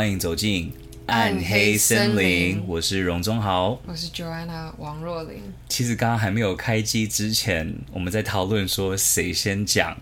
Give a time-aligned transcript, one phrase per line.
[0.00, 0.72] 欢迎走进
[1.04, 2.64] 暗黑森林。
[2.66, 5.42] 我是荣忠豪，我是 Joanna 王若琳。
[5.68, 9.94] 其实刚刚还没有开机之前，我们在讨论说谁先讲。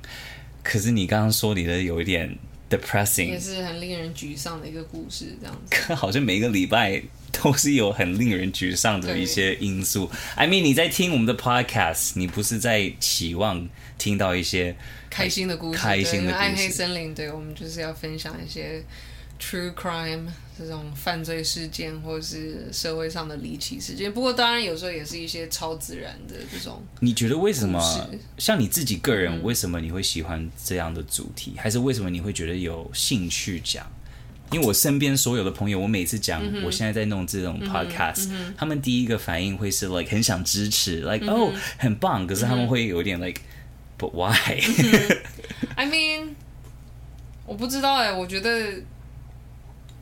[0.62, 2.38] 可是你刚刚说你的有一点
[2.70, 5.74] depressing，也是很令人沮丧的一个故事，这样子。
[5.96, 7.02] 好像每一个礼拜
[7.32, 10.08] 都是有很令人沮丧的一些因素。
[10.38, 13.68] I mean，你在听我们的 podcast，你不是在期望
[13.98, 14.76] 听到一些
[15.10, 15.78] 开心的故事？
[15.80, 16.44] 开心的故事。
[16.44, 18.84] 暗黑森林，对，我们就是要分享一些。
[19.40, 20.26] True crime
[20.58, 24.12] 这种犯罪事件，或者是社会上的离奇事件。
[24.12, 26.82] 不过，当然有时候也是一些超自然的这种。
[26.98, 28.10] 你觉得为什么？
[28.36, 31.52] 像你自己个人，为什么你会喜欢这样的主题？
[31.56, 33.86] 嗯、还是为什么你会觉得有兴趣讲？
[34.50, 42.26] 因为我身边所有的朋友，我每次讲、嗯、我现在在弄这种 podcast，、嗯嗯、他们第一个反应会是 like 很想支持，like 哦、嗯 oh, 很棒。
[42.26, 43.46] 可是他们会有点 like、嗯、
[43.96, 46.30] but why？I mean，
[47.46, 48.82] 我不知道哎、欸，我觉得。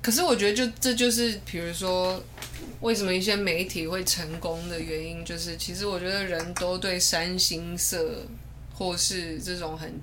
[0.03, 2.23] 可是我觉得，就这就是，比如说，
[2.81, 8.23] 为什么一些媒体会成功的原因，就是其实我觉得人都对三星色，
[8.73, 10.01] 或是这种很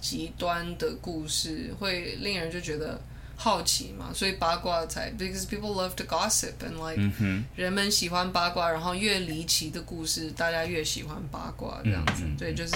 [0.00, 3.00] 极端的故事，会令人就觉得
[3.34, 12.72] 好奇嘛，所以八卦才，because people love to gossip and like，、嗯、人们喜欢八卦，然后越离奇的故事，大家越喜欢八卦这样子，嗯、对，就是。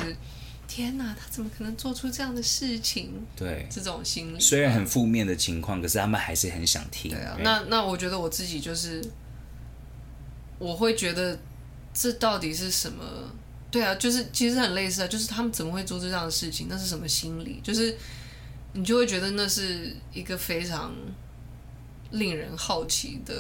[0.67, 3.11] 天哪，他怎么可能做出这样的事情？
[3.37, 7.11] 对，这种心理虽然很负面的情况，可是他们还是很想听。
[7.11, 9.05] 对啊，那那我觉得我自己就是，
[10.59, 11.39] 我会觉得
[11.93, 13.05] 这到底是什么？
[13.71, 16.67] 对啊，就是其实很类似啊，就是他们怎么会做出这样的事情？
[16.69, 17.61] 那是什么心理？
[17.63, 17.97] 就是
[18.73, 20.95] 你就会觉得那是一个非常
[22.11, 23.35] 令人好奇的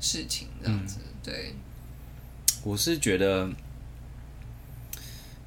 [0.00, 0.98] 事情，这样子。
[1.00, 1.54] 嗯、对，
[2.62, 3.48] 我是觉得。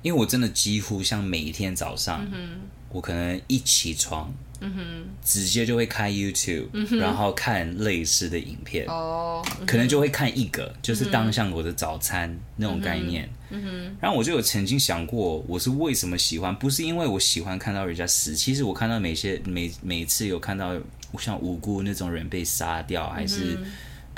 [0.01, 13.29] 因为我真的几乎像每一天早上，嗯、我可能一起床，嗯、直接就会开 YouTube，、嗯、然后看类似的影片，哦嗯、可能就会看一个，就是当像我的早餐、嗯、那种概念。
[13.51, 16.56] 嗯、然后我就有曾经想过，我是为什么喜欢？
[16.56, 20.75] 不是因为我喜欢看到人家死，其实我看到每些每每次有看到
[21.19, 23.59] 像无辜那种人被杀掉，还是。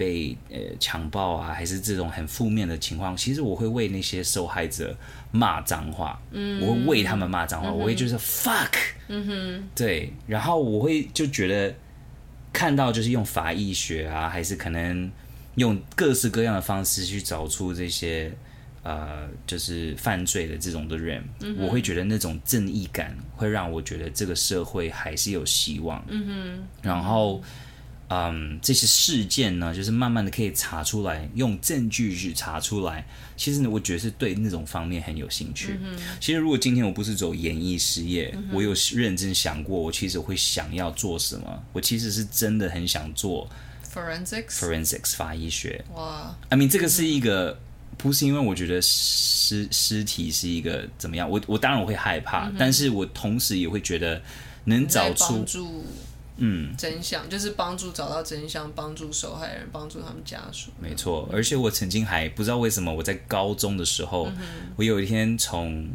[0.03, 4.94] 被呃强暴啊，还是这种很负面的情况，其实我会为那些受害者
[5.31, 8.74] 骂脏话，嗯，我会为他们骂脏话，嗯、我会就是 fuck，
[9.08, 11.74] 嗯哼，对，然后我会就觉得
[12.52, 15.09] 看到就是用法医学啊，还是可能
[15.56, 18.30] 用各式各样的方式去找出这些
[18.84, 27.38] 呃就是犯罪的这种的人，嗯、我会觉得那种正义感会让我觉得这个社会还是有希望，嗯哼，然后。
[27.38, 27.44] 嗯，
[28.62, 33.03] 这些事件呢，就是慢慢的可以查出来，用证据去查出来。
[33.36, 35.80] 其实呢，我觉得是对那种方面很有兴趣。
[35.81, 41.63] 嗯、其实如果今天我不是走演艺事业，嗯、我有认真想过，我其实会想要做什么。
[41.72, 43.50] 我其实是真的很想做
[43.92, 45.84] forensics，forensics 法医学。
[45.96, 47.58] 哇，I mean 这个是一个，嗯、
[47.97, 54.22] 不是因为我觉得尸尸体是一个怎么样，我我当然我会害怕，嗯、但是我同时也会觉得
[54.66, 55.44] 能找出。
[56.38, 60.72] 嗯，真相就是帮助找到真相，帮助受害人，帮助他们家属。
[60.80, 64.38] 没错，而且我曾经还不知道为什么我在高中的时候，嗯、
[64.76, 65.88] 我有一天从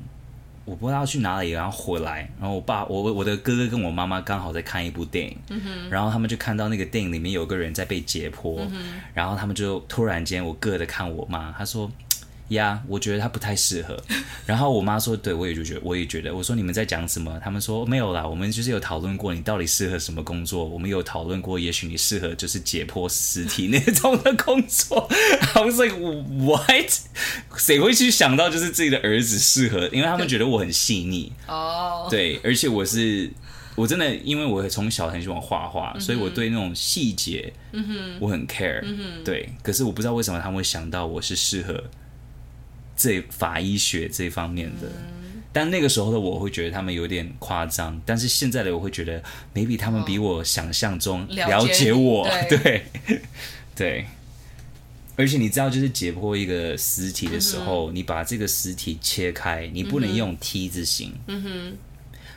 [0.64, 11.90] 我不知道去哪里，然后回来，然后我爸我我的哥哥跟我妈妈刚好在看一部电影，嗯、然后他们就看到那个电影里面有个人在被解剖，嗯、然后他们就突然间我哥的看我妈，他说。
[12.48, 13.96] 呀我觉得他不太适合。
[14.46, 20.64] 然后我妈说：“对，我也就觉得，我也觉得。”我说：“你们在讲什么？”他们说：“没有啦，我们就是有讨论过你到底适合什么工作。
[20.64, 25.06] 我们有讨论过，也许你适合就是解剖尸体那种的工作。”
[25.54, 26.90] I was like, what？
[27.58, 29.86] 谁会去想到就是自己的儿子适合？
[29.88, 31.32] 因为他们觉得我很细腻。
[31.46, 32.02] 哦。
[32.04, 32.10] Oh.
[32.10, 33.30] 对，而且我是
[33.74, 38.80] 我真的，因为我从小很喜欢画画，嗯、所以我对那种细节，嗯哼，我很 care。
[38.82, 39.24] 嗯哼。
[39.24, 41.84] 对，可是我不知道为什么他们会想到我是适合。
[42.98, 49.22] 这法医学这方面的，嗯、但那个时候的我会觉得他们有点夸张，但是现在的我会觉得
[49.54, 52.86] ，maybe 他们比我想象中了解我，哦、解，对
[53.76, 54.06] 对，
[55.14, 61.76] 而且你知道，就是解剖一个尸体的时候，嗯、你把这个尸体切开，你不能用 T 字形，嗯哼，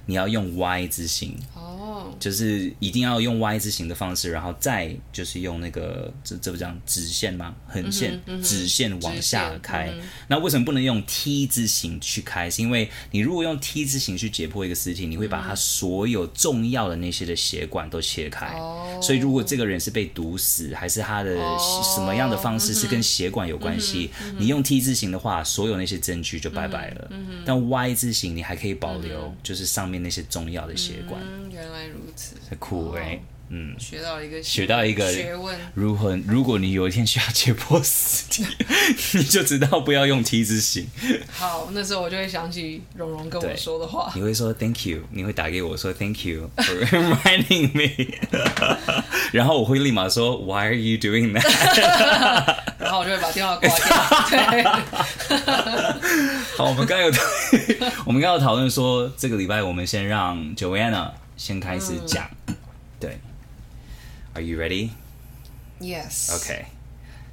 [0.05, 2.15] 你要用 Y 字形哦。
[2.19, 7.55] 就是一定要用 Y 字形的方式，然后再就是用那个这这不讲直线吗？
[7.67, 9.89] 横线、嗯嗯、直线往下开。
[9.91, 12.49] 嗯、那为什么不能用 T 字形去开？
[12.49, 18.55] 是因为你如果用 T 字形去解剖一个尸体，你会把它所有重要的那些的血管都切开。
[18.59, 21.35] 嗯、所以如果这个人是被毒死，还是他的
[21.95, 27.09] 什么样的方式是跟血管有关系，你用 T 字形的话，所有那些证据就拜拜了。
[27.45, 31.21] 但 Y 字形你还可以保留，就是上面那些重要的血管。
[31.21, 32.35] 嗯、原来如此。
[32.49, 33.19] 很酷哎，
[33.53, 35.59] 嗯，学到一个学到一个学问。
[35.73, 36.15] 如何？
[36.25, 38.45] 如果你有一天需要解剖尸体，
[39.17, 40.87] 你就知道不要用 T 字形。
[41.29, 44.09] 好，那时候我就会想起蓉蓉跟我说的话。
[44.15, 48.07] 你会说 Thank you，你会打给我说 Thank you for reminding me，
[49.33, 52.55] 然后我会立马说 Why are you doing that？
[52.79, 54.49] 然后我就会把电话挂掉。
[54.49, 54.63] 对。
[56.55, 57.11] 好，我们刚有
[58.05, 62.29] 我们刚有讨论说，这个礼拜我们先让 Joanna 先开始讲。
[62.47, 62.55] 嗯
[63.01, 63.19] 对
[64.33, 64.89] ，Are you ready?
[65.79, 66.33] Yes.
[66.35, 66.65] OK，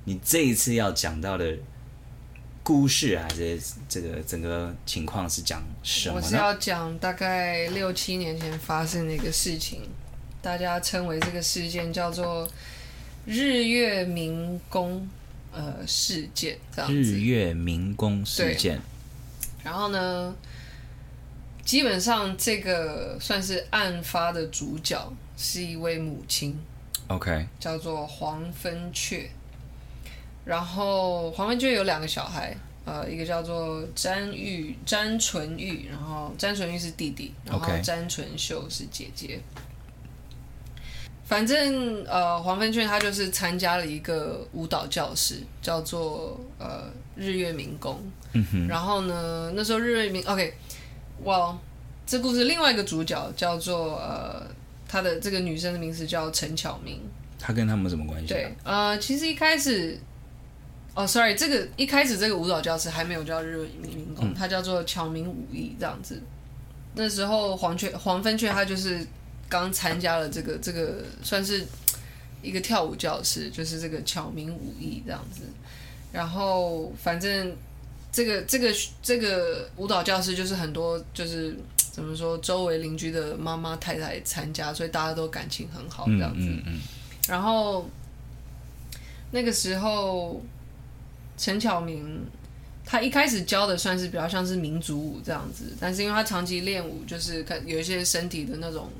[0.05, 1.57] 你这一次要讲到的
[2.63, 6.21] 故事还是这个整个情况是讲什么呢？
[6.25, 9.83] 我是要讲大概六七年前发生的一个事情，
[10.41, 12.49] 大家称为这个事件叫做
[13.27, 15.09] 日月明宫
[15.53, 16.95] 呃事件，这样子。
[16.95, 18.81] 日月明宫事件。
[19.63, 20.35] 然后呢，
[21.65, 25.13] 基本上这个算是案发的主角。
[25.41, 26.59] 是一位母亲
[27.09, 29.29] ，OK，叫做黄分雀。
[30.45, 32.57] 然后黄芬雀有两个小孩，
[32.87, 39.39] 呃，一个叫做詹玉詹纯玉，然后詹纯玉是弟弟，然后詹纯秀是姐姐。
[41.27, 48.01] 反正呃，黄芬雀她就是参加了一个舞蹈教室，叫做呃日月民工。
[48.33, 48.67] 嗯哼。
[48.67, 50.55] 然后呢，那时候日月明 OK，
[51.25, 51.55] 哇，
[52.07, 54.47] 这故事另外一个主角叫做呃。
[54.89, 56.99] 她的这个女生的名字叫陈巧明，
[57.39, 58.29] 她跟他们什么关系？
[58.29, 59.99] 对，呃，其实一开始，
[60.95, 66.21] 哦，sorry，这个一开始这个舞蹈教室还没有叫日月明宫，它叫做巧明武艺这样子。
[66.95, 69.07] 那时候黄雀黄芬雀她就是
[69.47, 71.63] 刚参加了这个这个算是
[72.41, 75.43] 一个跳舞教室，就是这个巧明武艺这样子。
[76.11, 77.55] 然后反正
[78.11, 81.55] 这个这个这个舞蹈教室就是很多就是。
[81.93, 82.39] 怎么说？
[82.39, 86.47] 周围邻居的妈妈太太参加，所以大家都感情很好这样子。
[86.47, 86.81] 嗯嗯嗯、
[87.29, 87.89] 然后
[89.31, 90.41] 那个时候，
[91.37, 92.25] 陈巧明
[92.85, 98.91] 他一开始教的算是比较像是民族舞这样子，但是因为他长期练舞，就是有一些身体的那种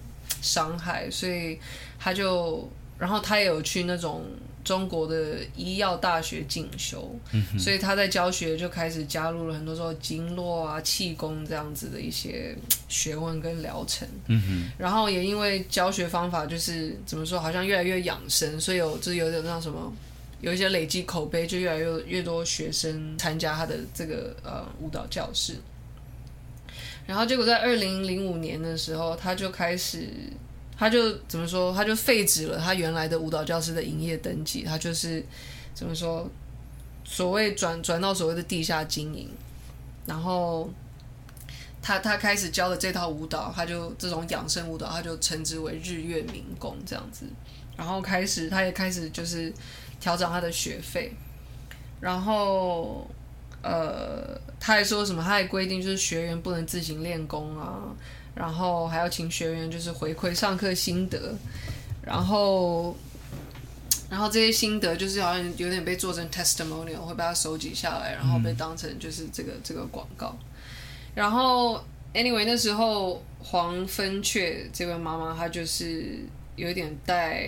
[0.43, 1.59] 伤害，所以
[1.99, 2.69] 他就，
[2.99, 4.25] 然后他也有去那种。
[4.69, 12.55] 中国的医药大学进修，嗯、所以他在教学就开始加入了很多说经络啊、气功这样子的一些
[12.87, 14.07] 学问跟疗程。
[14.27, 19.91] 嗯、然后也因为教学方法就是怎么说，好像越来越养生，所以有就是有点那什么，
[20.43, 25.55] 有一些累积口碑，就越来越越多学生参加他的这个呃舞蹈教室。
[27.07, 30.11] 然后结果在二零零五年的时候，他就开始。
[30.79, 31.75] 他就怎么说？
[31.75, 34.63] 他就废止了他原来的舞蹈教师的营业登记。
[34.63, 35.25] 他就是
[35.75, 36.31] 怎么说？
[37.05, 39.29] 所谓转转到所谓的地下经营。
[40.07, 40.71] 然后
[41.83, 47.27] 他他开始教的这套舞蹈，他就这种养生舞蹈，他就称之为日月明宫这样子。
[47.77, 49.53] 然后开始他也开始就是
[49.99, 51.13] 调整他的学费。
[52.01, 53.05] 然后
[53.63, 55.21] 呃，他还说什么？
[55.21, 57.93] 他还规定就是学员不能自行练功啊。
[58.39, 61.35] 然后还要请学员就是回馈上课心得，
[62.01, 62.97] 然后，
[64.09, 70.39] 然后这些心得就是好像有点被做成 testimonial，会把他收集下来，然后被当成就是这个这个广告。
[71.17, 76.21] 然后 anyway 那时候黄芬雀这位妈妈她就是
[76.55, 77.45] 有点带，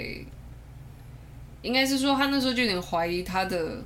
[1.62, 3.80] 应该是说她那时候就有点怀疑她的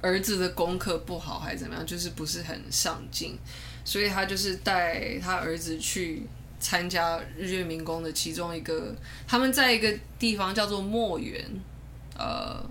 [0.00, 3.38] 儿子的功课不好还是怎么样，就是不是很上进。
[3.84, 6.22] 所以他就是带他儿子去
[6.60, 8.94] 参加日月明宫的其中一个，
[9.26, 11.42] 他们在一个地方叫做墨园，
[12.16, 12.62] 呃，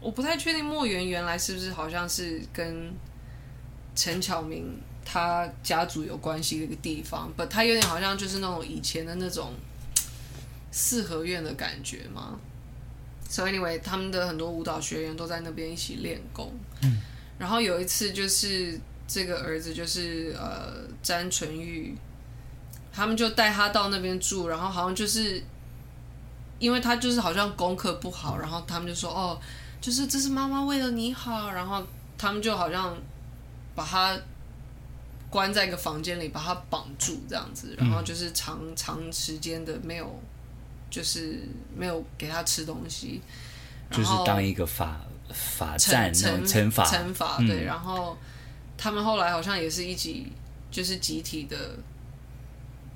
[0.00, 2.92] 我不太确定墨园原来是不是好像是跟
[3.94, 9.52] 陈巧明他家族有关系的一个地方，不，他有点好像就是那种以前的那种
[10.72, 12.38] 四合院的感觉嘛。
[13.30, 16.98] So anyway，他们的很多舞蹈学员都在那边一起练功，嗯，
[17.38, 18.78] 然后有一次就是。
[19.06, 21.94] 这个儿子就是呃詹纯玉，
[22.90, 25.42] 他们就带他到那边住，然后好像就是，
[26.58, 29.38] 因为他就是好像功课不好，然后他们就说哦，
[29.80, 31.84] 就是这是妈妈为了你好，然后
[32.16, 32.96] 他们就好像
[33.74, 34.18] 把他
[35.28, 40.18] 关在一个房间里，把他绑住这样子，然后就是长长时间的没有，
[40.88, 41.40] 就是
[41.76, 43.20] 没有给他吃东西，
[43.90, 44.98] 就是当一个法
[45.30, 48.16] 罚站那种惩罚惩罚对，然后。
[48.76, 50.32] 他们后来好像也是一起，
[50.70, 51.56] 就是集体的，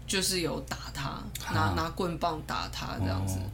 [0.07, 3.39] 就是有打他，拿拿棍棒打他这样子。
[3.39, 3.51] 哦。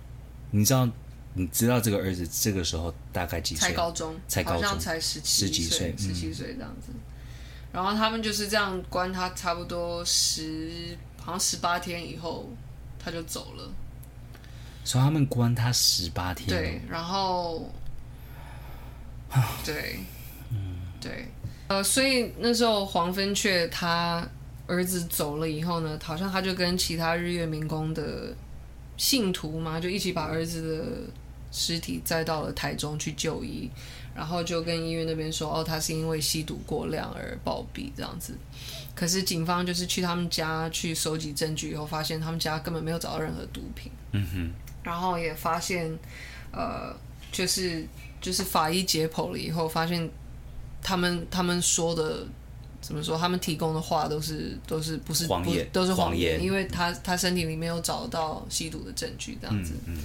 [0.51, 0.89] 你知道，
[1.35, 3.69] 你知道这个儿子这个时候大概几岁？
[3.69, 6.93] 才高中，才高中，好像才十七岁，十七岁这样子。
[7.73, 12.49] 然后他们就是这样关他差不多十，好像十八天以后，
[12.99, 13.69] 他就走了。
[14.85, 16.49] 所以他们关他十八天。
[16.49, 17.69] 对，然后，
[19.65, 19.99] 对，
[20.51, 21.27] 嗯，对，
[21.69, 24.27] 呃，所以那时候黄芬雀他
[24.67, 28.35] 儿子走了以后呢，好像他就跟其他日月民工的
[28.97, 31.13] 信徒嘛，就一起把儿子的
[31.51, 33.71] 尸体载到了台中去就医。
[34.15, 38.33] 然后就跟医院那边说，哦，他是因为吸毒过量而暴毙这样子。
[38.95, 43.91] 可是警方就是去他们家去收集证据以后，发现他们家根本没有找到任何毒品。
[44.13, 44.51] 嗯哼。
[44.85, 45.93] 然后也发现，
[46.53, 46.95] 呃，
[47.33, 47.85] 就是
[48.21, 50.09] 就是法医解剖了以后，发现
[50.85, 52.25] 他们他们说的
[52.81, 53.19] 怎么说？
[53.19, 59.73] 他们提供的话都是都是不是谎言，都是谎言，因为他他身体里没有找到吸毒的证据这样子。
[59.87, 60.03] 嗯嗯。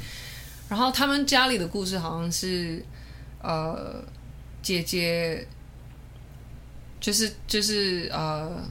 [0.67, 2.83] 然后他们家里的故事好像是。
[3.41, 4.03] 呃，
[4.62, 5.48] 姐姐
[7.00, 8.62] 就是就是呃，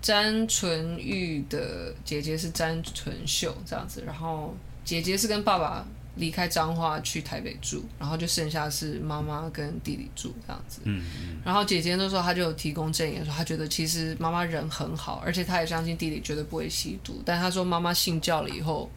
[0.00, 5.86] 詹纯玉的姐姐是詹纯秀这样子，然后姐姐是跟爸爸
[6.16, 10.80] 离开彰化去台北住，然后就剩下是妈妈跟弟弟住这样子。
[10.84, 11.40] 嗯嗯。
[11.44, 18.90] 然后姐姐那时候她就有提供证言说，她觉得其实妈妈人很好，而且她也相信弟弟绝对不会吸毒，但她说妈妈信教了以后，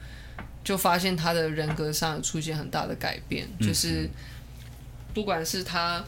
[0.64, 4.10] 就发现她的人格上有出现很大的改变，就是。
[5.14, 6.04] 不管是她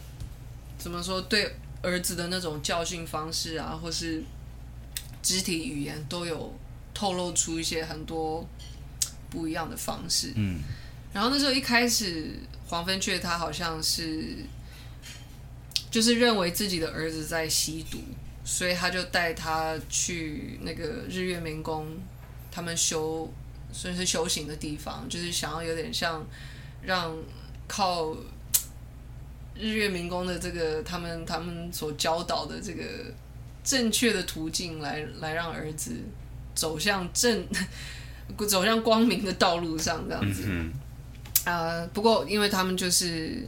[0.78, 4.22] 怎么说对儿子的那种教训方式啊，或是
[5.24, 6.54] 肢体语言，都有
[6.94, 8.46] 透露出一些很多
[9.30, 10.34] 不一样的方式。
[10.36, 10.60] 嗯，
[11.18, 12.32] 然后那时候一开始，
[12.68, 14.36] 黄芬雀他好像是
[15.90, 17.98] 就是认为自己的儿子在吸毒，
[18.46, 21.88] 所以他就带他去那个日月明宫，
[22.52, 23.34] 他们修
[23.74, 26.24] 算是修行的地方，就是想要有点像
[26.84, 27.18] 让
[27.68, 28.16] 靠。
[29.60, 32.84] 日月明宫的这个，他们他们所教导的这个
[33.64, 35.94] 正确的途径来，来让儿子
[36.54, 37.44] 走向正，
[38.48, 40.44] 走向光明的道路上，这样子。
[41.48, 43.48] 呃，不过因为他们就是，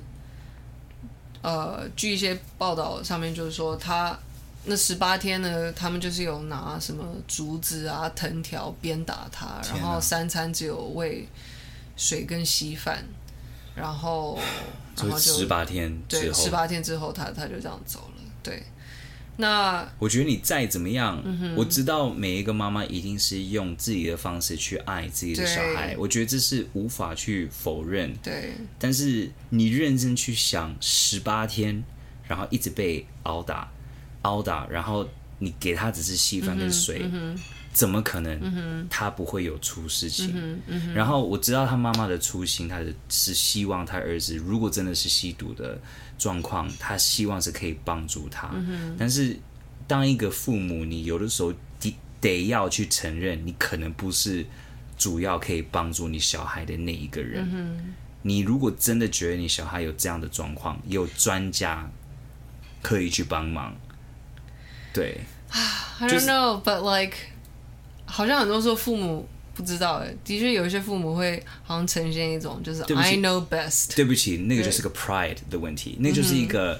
[1.41, 4.17] 呃，据一些报道上面就是说，他
[4.63, 11.27] 那十八天呢，他们就是有拿什么竹子啊、藤条鞭打他，然后三餐只有喂
[11.97, 13.03] 水跟稀饭。
[13.75, 14.37] 然后，
[14.97, 18.21] 然后就十八天之后，对，十八天之后，他他就这样走了。
[18.43, 18.63] 对，
[19.41, 28.13] 那我觉得你再怎么样，嗯、我知道每一个妈妈一定是用自己的方式去爱自己的小孩，我觉得这是无法去否认。
[28.21, 31.81] 对，但是你认真去想，十八天，
[32.27, 33.71] 然后一直被殴打，
[34.23, 36.99] 殴打，然后你给他只是稀饭跟水。
[37.03, 37.39] 嗯嗯
[37.71, 38.87] 怎么可能？
[38.89, 40.33] 他不会有出事情。
[40.35, 45.79] 嗯嗯、然后我知道他妈妈的初心，他是是希望他儿子如果真的是吸毒的
[46.17, 48.49] 状况，他希望是可以帮助他。
[48.53, 49.37] 嗯、但是
[49.87, 54.45] 当一个父母，你有的时候得得要去承认，你可能不是
[54.97, 57.47] 主要可以帮助你小孩的那一个人。
[57.53, 61.89] 嗯、你如果真的觉得你小孩有这样的状况，有专家
[62.81, 63.73] 可以去帮忙。
[64.91, 65.21] 对，
[66.01, 67.15] I don't know,、but like.
[68.09, 73.95] 好像很多时候父母不知道哎，的确有一些父母会好像呈现一种就是 I know best。
[73.95, 76.79] 对不起，那个就是个 pride 的问题，那就是一个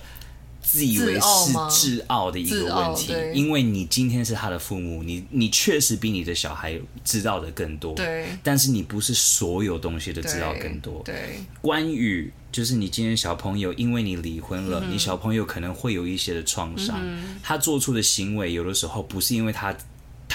[0.62, 3.14] 自以为是自傲的一个问题。
[3.34, 7.94] 因为你今天是他的父母，你你确实比你的小孩知道的更多。
[7.96, 8.28] 对。
[8.42, 11.02] 但是你不是所有东西都知道更多。
[11.04, 11.14] 对。
[11.16, 16.98] 对关于就是你今天小朋友，因为你离婚了，嗯、你小朋友可能会有一些的创伤。
[17.02, 19.76] 嗯、他做出的行为有的时候不是因为他。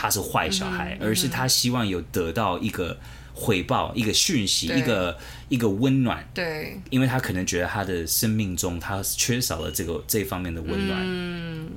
[0.05, 2.95] 他是坏小孩，而是他希望有得到一个
[3.33, 5.17] 回报、一个讯息、一个
[5.49, 6.23] 一个温暖。
[6.35, 11.01] 对，因为他可能觉得他的生命中他缺少了这个这方面的温暖。
[11.03, 11.71] 嗯，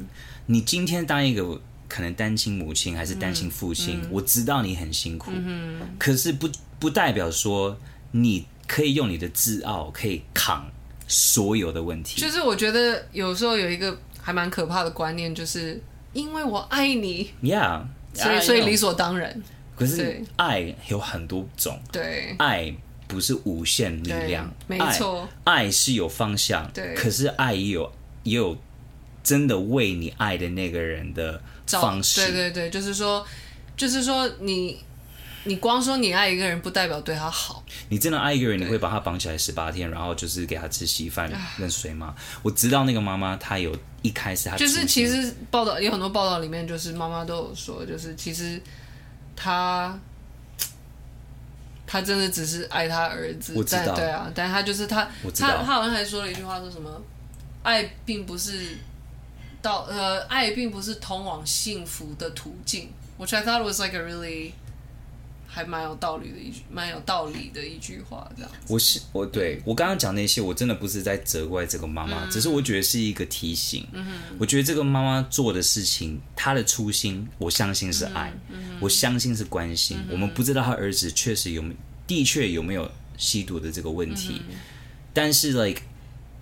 [0.48, 1.58] 你今天当一个
[1.88, 7.80] 可能单亲母亲还是单亲父亲，我知道你很辛苦，嗯可是不不代表说
[8.12, 10.70] 你可以用你的自傲可以扛
[11.08, 12.20] 所有的问题。
[12.20, 15.82] 就是我觉得有时候有一个还蛮可怕的观念，就是
[16.12, 17.84] 因为我爱你，Yeah。
[18.18, 19.42] 所以，所以理所当然。
[19.76, 22.74] 可是爱有很多种，对，爱
[23.08, 26.94] 不是无限力量，没错，爱是有方向，对。
[26.96, 27.92] 可是爱也有
[28.24, 28.58] 也有
[29.24, 33.26] 真的为你爱的那个人的方式，对对对，就是说，
[33.76, 34.80] 就是说你。
[35.48, 37.64] 你光说你爱一个人，不代表对他好。
[37.90, 42.14] 你真的爱一个人，你会把他绑起来十八天，然后就是给他吃稀饭跟水吗？
[42.44, 48.62] 我知道那个妈妈，她有一开始她就是其实报道有很多报道里面，就是妈妈都有说，就是其实
[49.36, 49.98] 她
[51.88, 53.54] 她真的只是爱她儿子。
[53.56, 57.02] 我知道，对啊，但她就是她，她她好像还说了一句话，说什么
[57.64, 58.78] 爱并不是
[59.62, 62.90] 到呃，爱并不是通往幸福的途径。
[63.18, 64.52] Which I thought was like a really
[65.58, 68.52] 还蛮有道理的一句，蛮有道理的一句话，这样。
[68.68, 73.84] 我是我对我刚刚讲那些，我真的不是在责怪这个妈妈，嗯、只是我觉得是一个提醒。
[74.38, 79.98] 我觉得这个妈妈做的事情，她的初心，我相信是爱，嗯、我相信是关心。
[79.98, 84.56] 嗯、我们不知道她儿子确实有没的确有没有吸毒的这个问题，嗯、
[85.12, 85.82] 但是 like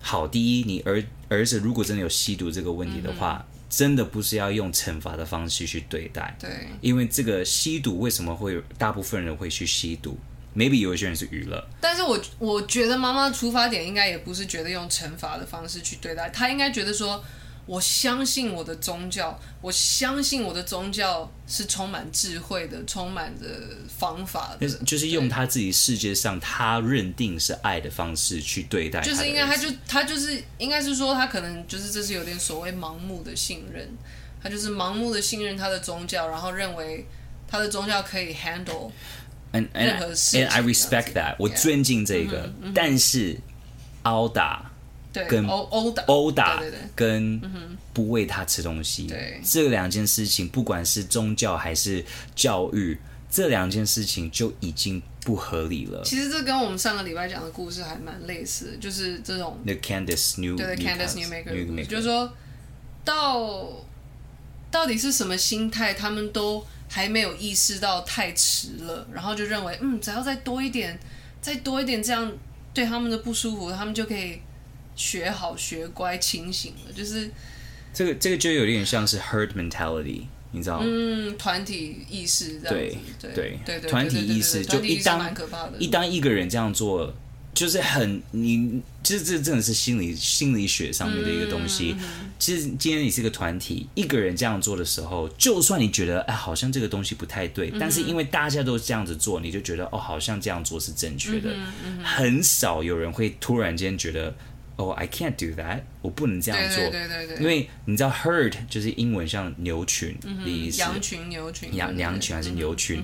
[0.02, 3.46] 好，第一，你儿儿子如果真的有吸毒这个问题的话。
[3.66, 10.16] 嗯真的不是要用惩罚的方式去对待，对，因为这个吸毒为什么会大部分人会去吸毒
[10.54, 17.22] ？Maybe 有一些人是娱乐，但是我我觉得妈妈出发点应该也不是觉得用惩罚的方式去对待，她应该觉得说。
[17.66, 23.44] 我相信我的宗教，我相信我的宗教是充满智慧的，充满着
[23.88, 29.00] 方法的，就是用他自己世界上他认定是爱的方式去对待。
[29.00, 33.88] 就是应该，他就他就是应该是说，他可能就是这是有点所谓盲目的信任，
[34.40, 37.04] 他就是盲目的信任他的宗教，然后认为
[37.48, 38.92] 他的宗教可以 handle
[39.50, 40.46] 任何事情。
[40.46, 43.40] And I respect that，我尊敬这个，但是
[44.04, 44.65] 凹打。
[45.24, 46.62] 跟殴殴打、殴打
[46.94, 47.40] 跟
[47.92, 52.04] 不喂他吃东西，对这两件事情，不管是宗教还是
[52.34, 52.98] 教育，
[53.30, 56.02] 这两件事情就已经不合理了。
[56.04, 59.58] 其实这跟我们上个礼拜讲的故事还蛮类似的，就是这种。
[59.64, 62.30] The Candice New 对 Candice Newmaker，就是说
[63.04, 63.68] 到
[64.70, 70.98] 到底是什么心态，他们都还没有意识到太迟了，然后就认为嗯，只要再多一点，
[71.40, 72.30] 再多一点，这样
[72.74, 74.40] 对他们的不舒服，他们就可以。
[74.96, 77.30] 学好学乖清醒了，就是
[77.92, 80.86] 这个这个就有点像是 herd mentality，你知道吗？
[80.88, 85.34] 嗯，团体意识这样子，对对对对，团体意识就一当
[85.78, 87.14] 一当一个人这样做，
[87.52, 91.94] 就是很你，其实这真的是心理心理学上面的一个东西。
[91.98, 101.50] 嗯、其实今天你是一个团体，一个人这样做的时候，就算你觉得哎，好像这个东西不太对，嗯、但是因为大家都这样子做，你就觉得哦，好像这样做是正确的。
[102.02, 104.34] 很少有人会突然间觉得。
[104.76, 113.02] 哦、oh，I can't do that，我不能这样做，对对对对，因为你知道 herd 就是英文像牛群的意思，羊群、牛群、羊羊群还是牛群，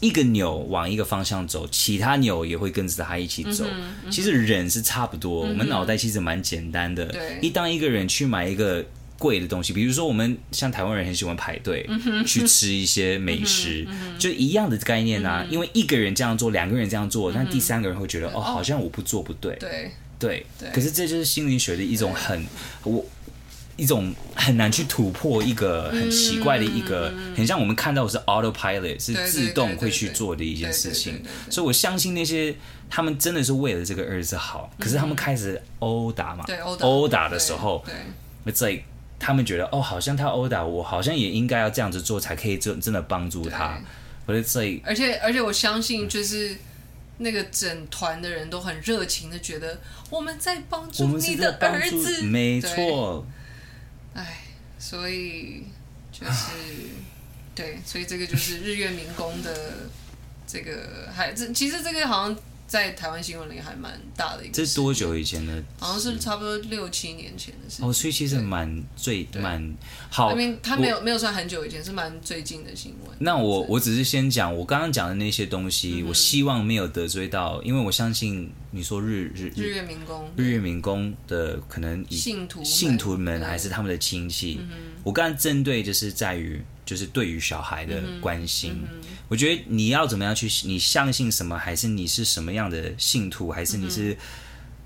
[0.00, 3.64] 一个牛往一个方向走，其他牛也会跟着它一起走。
[4.10, 7.06] 其实人是差不多，嗯、我们脑袋其实蛮简单的。
[7.06, 8.84] 对，一当一个人去买一个
[9.18, 15.42] 贵的东西，比如说我们像台湾人很喜欢排队、嗯、去吃一些美食，就一样的概念啊。
[15.42, 19.56] 嗯、因为一个人这样做，两个人这样做，但第三个人会觉得、嗯、哦，好像我不做不对。
[19.56, 19.90] 对。
[20.18, 20.68] 对，对。
[20.70, 22.44] 可是这就是心理学的一种很
[22.84, 23.04] 我
[23.76, 32.56] 一种很难去突破一个很奇怪的一个，嗯、很像我们看到的是 autopilot 是自动会去做的一件事情，所以我相信那些
[32.90, 37.84] 他们真的是为了这个儿子好，可是他们开始殴打嘛，对，殴打的时候，
[38.52, 38.82] 在、like,
[39.20, 43.80] 他们觉得哦，好像他殴打我，好像也应该要这样子做才可以真真的帮助他，
[44.26, 46.50] 我觉得这而且而且我相信就是。
[46.52, 46.58] 嗯
[47.18, 53.26] 那个整团的人都很热情的觉得我们在帮助你的儿子，没错。
[54.14, 54.42] 哎，
[54.78, 55.64] 所以
[56.10, 56.52] 就是
[57.54, 59.90] 对，所以这个就是日月民工的
[60.46, 62.36] 这个，还这其实这个好像。
[62.68, 65.64] 在台湾新闻里还蛮大的一个，这是多久以前的？
[65.80, 67.88] 好像是差不多六七年前的事情。
[67.88, 69.74] 哦，所以其实蛮最蛮
[70.10, 70.30] 好。
[70.32, 73.16] 因为他没有没有算很久以前，是蛮最近的新闻。
[73.20, 84.60] 那我我只是先讲我刚刚讲的那些东西，我希望没有得罪到，因为我相信你说日日日月民工，日月民工的可能信徒信徒们还是他们的亲戚。
[85.02, 86.62] 我刚刚针对就是在于。
[86.88, 94.16] 就是对于小孩的关心，嗯嗯、我觉得你要怎么样去，你相信什么，还是你是什么样的信徒，还是你是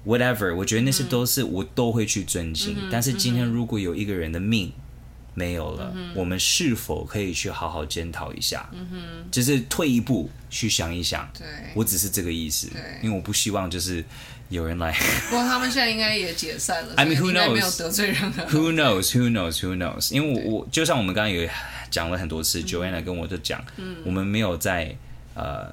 [0.04, 2.74] whatever，我觉得那些都是我都会去尊敬。
[2.76, 4.72] 嗯、但是今天如果有一个人的命
[5.34, 8.68] 没有了，嗯、我们是否可以去好好检讨一下？
[8.72, 11.30] 嗯哼，就是退一步去想一想。
[11.38, 12.66] 对，我只是这个意思。
[12.66, 14.04] 对，因为我不希望就是
[14.52, 14.92] 有人来。
[15.28, 16.94] 不过他们现在应该也解散了。
[16.94, 17.52] I mean, who knows？
[17.52, 18.32] 没有得罪人。
[18.50, 19.10] Who knows?
[19.10, 19.58] Who knows?
[19.60, 20.14] Who knows?
[20.14, 21.48] 因为我我就像我们刚刚有。
[21.92, 24.96] 讲了很多次，Joanna 跟我就讲，嗯、我们没有在
[25.34, 25.70] 呃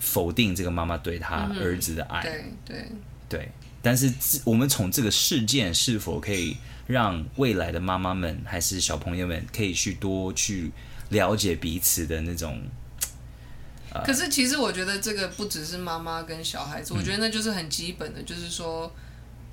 [0.00, 2.88] 否定这个妈妈对她儿子的爱，对、嗯、对
[3.28, 3.48] 对，
[3.80, 6.56] 但是我们从这个事件是否可以
[6.88, 10.72] 让未来的妈妈们还是小朋友们可以去多去
[11.10, 12.60] 了解彼此的那种，
[13.92, 18.92] 呃、可是其实我觉得这个不只是妈妈跟小孩子，嗯、我觉得那就是很基本的，就是说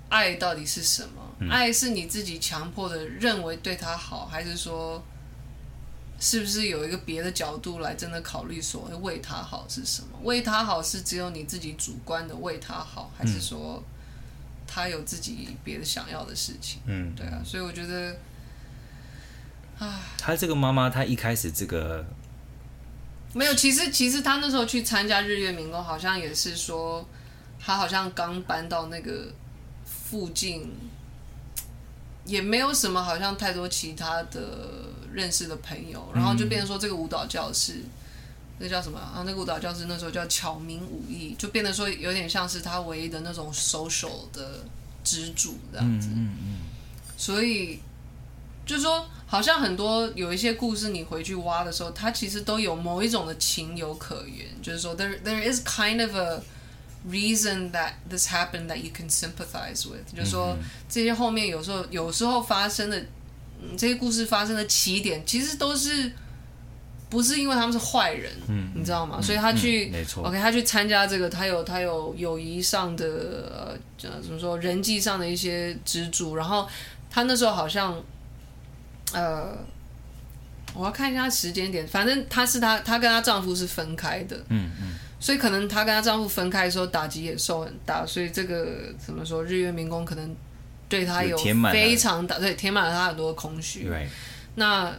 [0.10, 1.22] 爱到底是什么？
[1.40, 5.04] 嗯、爱是你自己强迫的认为对他好，还是说？
[6.18, 10.18] 是不是有一个别的角度来真的考虑所谓，为他好是什么？
[10.24, 13.84] 为他好是只有你自己主观的为他好，还是说
[14.66, 16.80] 他有自己别的想要的事情？
[16.86, 18.16] 嗯，对啊，所以我觉得，
[19.78, 22.06] 啊，他这个妈妈，她一开始这个
[23.38, 27.06] 没有，其实其实他那时候去参加日月民工，好像也是说
[27.60, 29.28] 他好像刚搬到那个
[29.84, 30.72] 附近，
[32.24, 37.90] 也没有什么好像太多其他的认识的朋友，然后就变成说这个舞蹈教室，嗯、
[38.60, 39.24] 那叫什么啊？
[39.26, 44.64] 那个舞蹈教室那时候叫巧明舞艺，就变得说有点像是他唯一的那种 social 的
[45.04, 46.08] 支柱这样子。
[46.08, 46.58] 嗯嗯嗯。
[47.18, 47.82] 所以
[48.66, 49.06] 就是说。
[49.36, 54.48] 好像很多有一些故事，你回去挖的时候，它其实都有某一种的情有可原。
[54.62, 56.42] 就是说，there there is kind of a
[57.06, 60.16] reason that this happened that you can sympathize with。
[60.16, 60.56] 就是说，
[60.88, 62.98] 这些后面有时候有时候发生的，
[63.62, 66.10] 嗯，这些故事发生的起点，其实都是
[67.10, 69.22] 不是因为他们是坏人，嗯，你知道吗？
[69.22, 73.06] 所以他去，没错，OK，他去参加这个，他有他有友谊上的
[73.54, 73.78] 呃，
[74.22, 76.38] 怎么说，人际上的一些支柱。
[76.38, 76.66] 然后
[77.12, 78.02] 他那时候好像。
[79.14, 79.58] 呃，
[80.74, 81.88] 我要看一下时间点。
[81.88, 84.36] 反正她是她，她跟她丈夫是分开的。
[84.50, 84.94] 嗯嗯。
[85.20, 88.06] 所以可能她跟她丈夫分开的时候，打击也受很大。
[88.06, 89.44] 所以这个怎么说？
[89.44, 90.36] 日月民工可能
[90.90, 91.38] 对她有
[91.72, 93.90] 非常大，对，填满了她很多空虚。
[93.90, 94.08] Right.
[94.56, 94.94] 那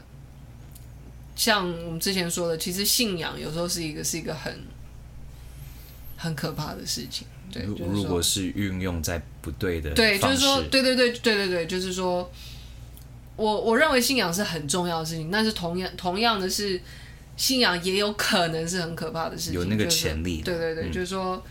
[1.35, 4.59] 像我们之前说的，其实信仰有时候是一个是一个很
[6.17, 7.27] 很可怕的事情。
[7.53, 12.31] 对，就是、如果是运用在不对的，对，就是说，对对对对对对，就是说。
[13.37, 16.81] 我我认为信仰是很重要的事情，但是同样同样的是，
[17.37, 19.53] 信仰也有可能是很可怕的事情。
[19.53, 20.41] 有那个潜力。
[20.41, 21.45] 对对对，嗯、就是说，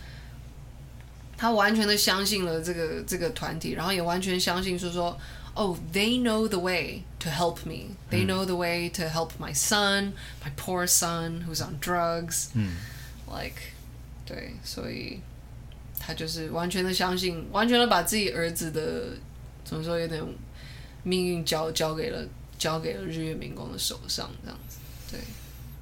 [1.36, 5.16] 他完全的相信了这个这个团体，然后也完全相信说说，
[5.54, 11.64] 哦、oh,，they know the way to help me，they、嗯、know the way to help my son，my poor son who's
[11.64, 12.48] on drugs。
[12.54, 12.76] 嗯。
[13.28, 13.60] Like，
[14.26, 15.20] 对，所以
[16.00, 19.16] 他就是完全的相信，完全的把自己儿子的
[19.64, 20.20] 怎么说有点。
[21.06, 22.26] 命运交交给了
[22.58, 24.78] 交给了日月民工的手上，这样子，
[25.12, 25.20] 对。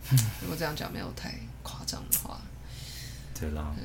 [0.42, 2.38] 如果这样讲没有太夸张的话，
[3.40, 3.74] 对啦。
[3.74, 3.82] 对，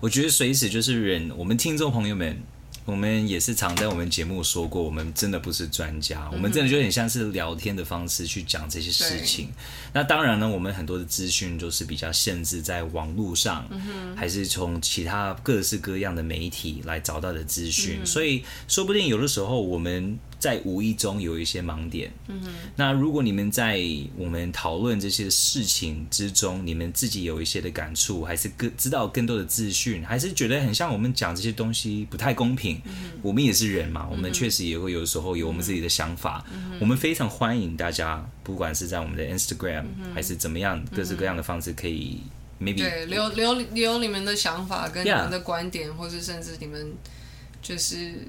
[0.00, 2.38] 我觉得随时就是人，我们听众朋友们，
[2.86, 9.52] 我们也是常在我们节目说过，我们真的不是专家，嗯、我们真的就很像是聊天的方式去讲这些事情。
[9.92, 20.18] 那当然呢，我们很多的资讯都是比较限制在网络上，嗯、还是从其他各式各样的媒体来找到的资讯，嗯、所以说不定有的时候我们。
[20.40, 22.10] 在无意中有一些盲点。
[22.26, 22.48] 嗯哼。
[22.74, 23.78] 那如果你们在
[24.16, 32.80] 我们讨论这些事情之中，你们自己有一些的感触，还是更知道更多的资讯，还是觉得很像我们讲这些东西不太公平。
[32.86, 33.12] 嗯。
[33.22, 36.44] 我们也是人嘛，我们确实也会有时候有我们自己的想法。
[36.80, 42.22] 我们非常欢迎大家，不管是在我们的 Instagram 还是怎么样，各式各样的方式可以
[42.58, 46.94] maybe 对留留留你们的想法跟你们的观点，或是甚至你们
[47.60, 48.26] 就是。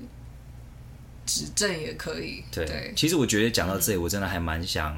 [1.25, 2.43] 指正也可以。
[2.51, 4.95] 对，对其实我觉得讲到这里，嗯、我真的还蛮想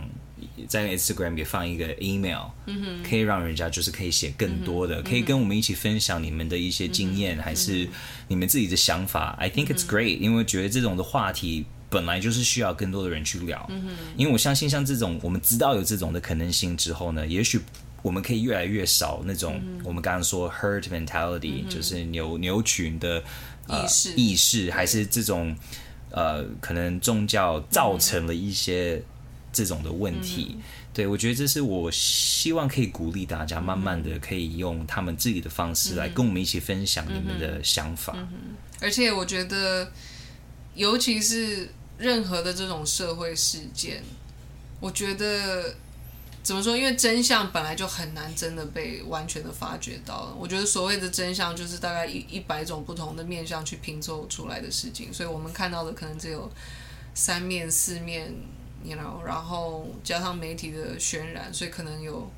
[0.68, 7.88] 在 Instagram 也放一个 email，嗯哼，可以让人家就是可以写更多的，嗯、可以跟我们一起分享你们的一些经验，嗯、还是
[8.28, 9.36] 你们自己的想法。
[9.40, 13.66] 嗯、I think it's great，因为觉得这种的话题本来就是需要更多的人去聊。
[13.70, 17.60] 嗯哼，因为我相信像这种我们知道有这种的可能性之后呢，也许
[18.02, 23.24] 我们可以越来越少那种、嗯、我们刚刚说 hurt mentality，、嗯、就是牛牛群的、
[23.68, 25.56] 呃、意识，意识还是这种。
[26.14, 29.02] 呃，可能宗教造成了一些
[29.52, 30.62] 这种的问题，嗯、
[30.94, 38.14] 对，我觉得这是我希望可以鼓励大家，慢慢的可以用他们自己的方式来跟我们一起分享你们的想法。
[38.16, 38.40] 嗯嗯、
[38.80, 39.92] 而且我觉得，
[40.76, 44.04] 尤其是任何的这种社会事件，
[44.80, 45.76] 我觉得。
[46.44, 46.76] 怎么说？
[46.76, 50.36] 因为真相本来就很难真的被完全的发掘到。
[50.38, 56.52] 我觉得所谓的真相就是大概一一百种不同的面相去拼凑出来的事情，所以我们看到的可能只有
[57.16, 58.30] 三面四面
[58.84, 62.30] ，you know，然后加上媒体的渲染，所以可能有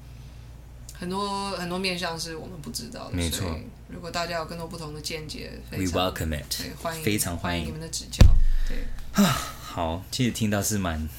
[0.93, 3.15] 很多很多面相是我们不知道的。
[3.15, 3.59] 没错。
[3.89, 8.23] 如果大家有更多不同的见解，We welcome it，对，欢迎，非常欢迎，欢迎你们的指教。
[8.67, 9.23] 对啊，
[9.61, 11.09] 好，其实听到是蛮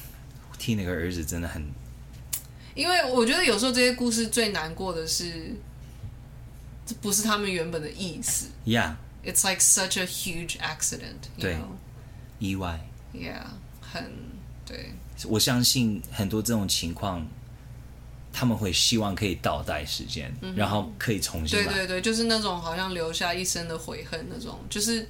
[0.57, 1.61] 替那个儿子真的很。
[2.77, 5.55] 因为我觉得有时候这些故事最难过的是，
[6.85, 8.45] 这不是他们原本的意思。
[8.67, 11.27] Yeah，it's like such a huge accident。
[11.39, 11.57] 对，
[12.37, 12.79] 意外。
[13.11, 13.41] Yeah，
[13.81, 14.11] 很
[14.63, 14.93] 对。
[15.25, 17.25] 我相信很多这种情况，
[18.31, 21.65] 他们会希望可以倒带时间，然后可以重新来。
[21.65, 25.07] 对对对，就是那种好像留下一生的悔恨那种，就是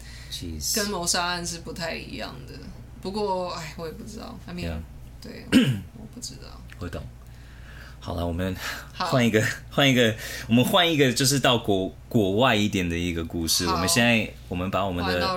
[0.74, 2.54] 跟谋杀案是不太一样的。
[3.02, 4.40] 不过，哎，我也不知道。
[4.46, 4.80] I mean, Yeah.
[5.22, 5.46] 对，
[6.00, 6.62] 我不知道。
[6.80, 7.04] 我懂。
[8.08, 8.56] 好了，我们
[8.94, 10.16] 换一个， 换一个，
[10.48, 13.68] 我们换一个，就是到国国外一点的一个故事。
[13.68, 15.30] 我们现在，我们把我们的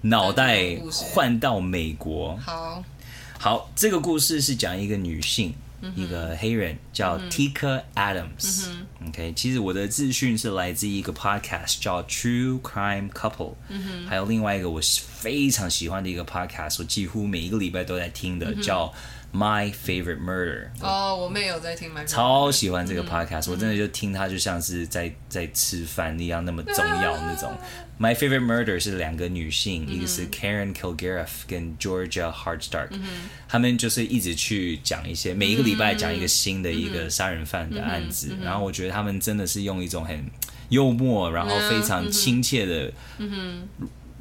[0.00, 2.36] 脑袋换到美国。
[2.38, 2.82] 好，
[3.38, 5.54] 好，这个故事是讲一个女性，
[5.94, 8.70] 一个黑人叫 Tika Adams。
[9.06, 13.54] OK，其实我的资讯是来自一个 podcast 叫 True Crime Couple，
[14.08, 18.92] 还有另外一个我非常喜欢的一个 podcast，我几乎每一个礼拜都在听的，叫
[19.32, 20.68] My Favorite Murder。
[20.80, 27.52] 哦，我们也有在听 My，超喜欢这个 podcast，我真的就听它就像是在在吃饭一样那么重要那种。
[27.98, 32.88] My Favorite Murder 是两个女性，一个是 Karen Kilgariff 跟 Georgia Hardstark，
[33.48, 40.24] 他们就是一直去讲一些每一个礼拜讲一个新的一个杀人犯的案子，然后我觉得他们真的是用一种很
[40.70, 42.92] 幽默，然后非常亲切的，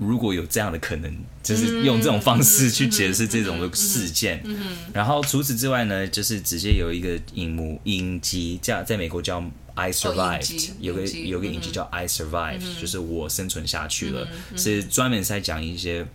[0.01, 4.43] 如果有这样的可能，就是用这种方式去解释这种的事件。
[4.91, 9.43] 然后除此之外呢，就是直接有一个影幕影集叫在美国叫。
[9.73, 16.05] I survived，有个有个影集叫 I survived，就是我生存下去了，是专门在讲一些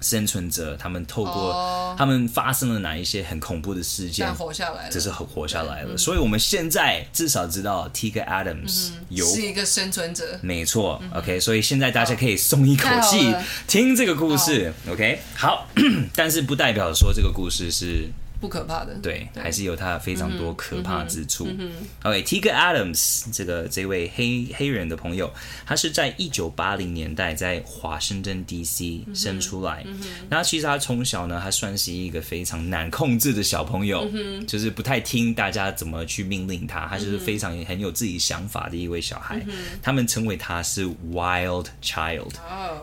[0.00, 5.96] 生存者，他们透过他们发生了哪一些很恐怖的事件，活下来了，只是活下来了。
[5.96, 11.02] 所以我们现在至少知道 Tika Adams 有是一个生存者，没错。
[11.14, 13.34] OK，所以现在大家可以松一口气，
[13.66, 14.72] 听这个故事。
[14.88, 15.66] OK，好，
[16.14, 18.08] 但是不代表说这个故事是。
[18.40, 21.46] 不可怕的，对，对还是有他非常多可怕之处。
[21.48, 21.72] 嗯嗯、
[22.04, 25.28] OK，Tika Adams 这个这位黑黑人的朋友，
[25.66, 29.82] 他是在一九八零年代在华盛顿 DC 生出来。
[29.86, 39.42] 嗯嗯、然后其实他从小呢，他算是一个非常难控制的小朋友，嗯、就是不太听大家怎么去命令他，他就是非常很有自己想法的一位小孩。
[39.48, 42.30] 嗯、他们称为他是 Wild Child，、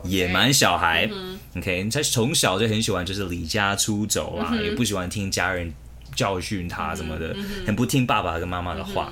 [0.04, 1.08] 野蛮小孩。
[1.10, 5.45] 嗯、OK，他从小就很喜欢就是离家出走啊，嗯、也不喜欢听家。
[5.48, 5.72] 家人
[6.16, 9.12] 教训他什么的，很不听爸爸跟妈妈的话，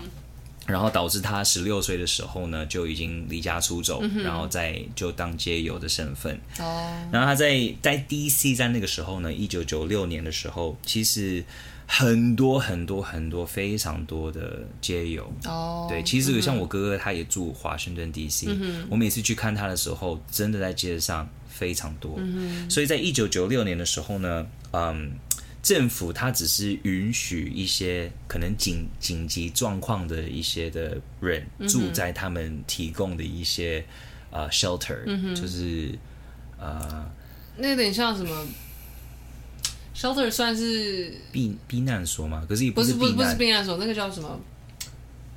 [0.65, 6.33] 然后导致他十六岁的时候呢，就已经离家出走，然后在就当街友的身份。
[6.59, 11.43] 哦然后他在在 DC 在那个时候呢，一九九六年的时候，其实
[11.85, 15.29] 很多很多很多非常多的街友。
[15.89, 18.47] 对，其实像我哥哥，他也住华盛顿 DC，
[18.89, 22.17] 我每次去看他的时候，真的在街上非常多。
[22.69, 25.11] 所以在一九九六年的时候呢，嗯。
[25.63, 33.83] 政府它只是允许一些可能紧紧急状况的一些的人住在他们提供的一些
[34.29, 35.97] 呃 shelter，就是
[36.59, 37.09] 呃，
[37.55, 38.45] 那有点像什么
[39.95, 42.45] shelter 算是避避难所嘛？
[42.47, 44.37] 可是也不是不是不是避难所，那个叫什么？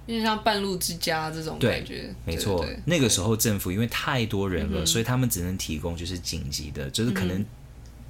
[0.06, 2.12] 有点像半路之家这种感觉。
[2.24, 7.44] 没错，那个时候政府因为太多人了，所以他们只能提供就是紧急的，就是可能。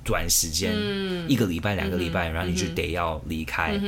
[0.07, 3.79] 短时间，嗯、一个礼拜、两个礼拜，嗯、然后你就得要离开，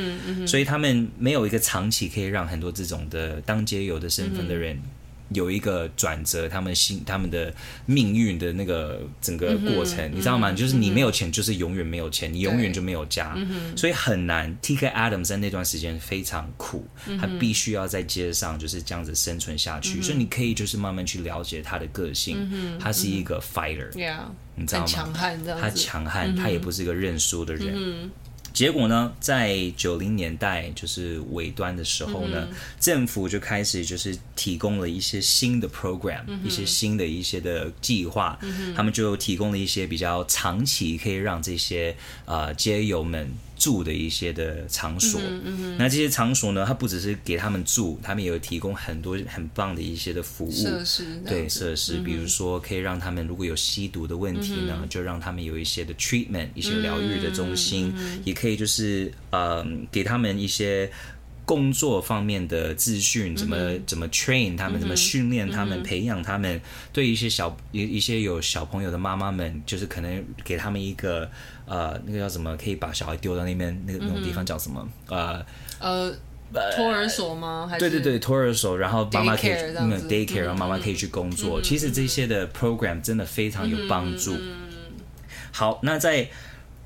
[0.47, 4.79] 所以他们没有一个长期可以让很多这种的当街游的身份的人。
[5.31, 7.53] 有一个转折，他们心、他们的
[7.87, 10.53] 命运的那个整个过程，嗯、你知道吗？
[10.53, 14.57] 就是你没有钱，就是永远没有钱，嗯、你永远就没有家，嗯、所以很难。
[14.63, 16.87] Tika Adams 在那段时间非常苦，
[17.21, 19.99] 他必须要在街上就是这样子生存下去。
[19.99, 24.87] 嗯、所以你可以就是慢慢去了解他的个性，他是一个 fighter，、嗯、你知道吗？
[24.87, 28.11] 强悍，他强悍，他也不是一个认输的人。
[28.59, 41.95] 嗯结果呢，在九零年代就是尾端的时候呢，嗯、政府就开始就是提供了一些新的 program，、嗯、一些新的一些的计划，嗯、他们就提供了一些比较长期可以让这些
[42.25, 43.31] 呃街友们。
[43.59, 50.51] 住的一些的场所，嗯嗯、那这些场所呢，它不只是给他们住，他们也有提供很多很棒的一些的服务。
[50.51, 60.91] 设施，对设施，比如说可以让他们如果有吸毒的问题呢，嗯、就让他们有一些的 treatment，一些疗愈的中心，嗯、也可以就是呃给他们一些。
[61.49, 63.57] 工作方面的资讯，怎么、
[63.87, 66.61] 怎么 train 他们，怎么训练他们，培养他们。
[66.93, 71.27] 对一些小一一些有小朋友的妈妈们，就是可能给他们一个
[71.65, 74.87] 呃，那个叫什么，可以把小孩丢到那边那个那种地方叫什么？
[75.09, 75.43] 呃
[75.81, 76.15] 呃，
[76.77, 77.67] 托儿所吗？
[77.67, 81.61] 还是对对对，托儿所，然后妈妈可以 care，嗯，day care，然后妈妈可以去工作。
[81.61, 84.37] 嗯、其实这些的 program 真的非常有帮助。
[85.51, 86.29] 好，那在。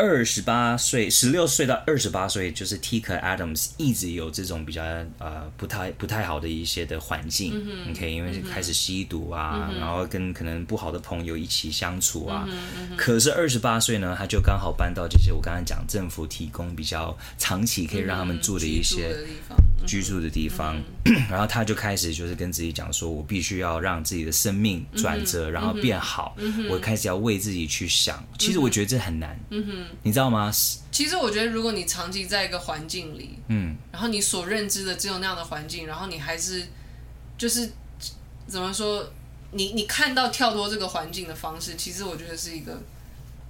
[0.02, 4.82] 二十八岁，十六岁到二十八岁，就是 Tika Adams 一直有这种比较
[5.18, 7.64] 呃不太不太好的一些的环境。
[7.88, 12.48] OK，因为开始吸毒啊，嗯、然后跟可能不好的朋友一起相处啊。
[12.96, 19.16] 可是二十八岁呢，他就刚好搬到这些我刚刚讲政府提供比较长期可以让他们住的一些
[19.86, 20.76] 居住的地方。
[21.04, 26.36] 嗯、然后他就开始就是跟自己讲说，我必须要让自己的生命转折，嗯、然后变好。
[26.68, 28.20] 我开始要为自己去想。
[28.36, 29.38] 其实我觉得这很难。
[29.50, 30.52] 嗯哼你知道吗？
[30.90, 36.66] 其实我觉得，如果你长期在一个环境里，嗯，然后你所认知的只有那样的环境，然后你还是
[37.38, 37.70] 就是
[38.46, 39.10] 怎么说，
[39.52, 42.82] 你你看到跳脱这个环境的方式，其实我觉得是一个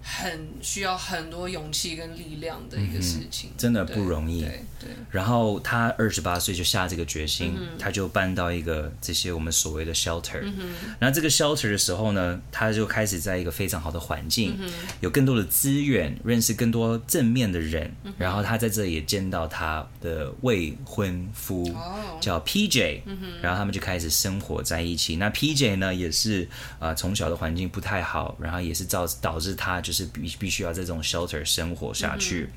[0.02, 4.40] 很需要很多勇气跟力量的一个事情，嗯、真的不容易。
[4.42, 10.40] 对，对，然后他二十八岁就下这个决心，嗯、他就搬到一个这些我们所谓的 shelter。
[10.42, 10.74] 嗯。
[10.98, 14.68] 然后这个 shelter 的时候呢，他就开始在一个非常好的环境，嗯、
[14.98, 17.94] 有更多的资源，认识更多正面的人。
[18.02, 23.02] 嗯、然后他在这里也见到他的未婚夫，哦、叫 PJ。
[23.06, 23.18] 嗯。
[23.40, 25.14] 然后他们就开始生活在一起。
[25.14, 26.42] 那 PJ 呢，也是
[26.80, 29.92] 啊、呃，从小的环境不太好，然后也是造导致他就。
[29.92, 32.52] 就是必必须要在这种 shelter 生活下去，嗯、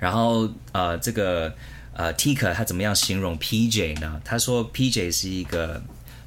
[0.00, 1.54] 然后呃，这个
[1.92, 4.20] 呃，Tika 他怎么样形容 PJ 呢？
[4.24, 5.80] 他说 PJ 是一个。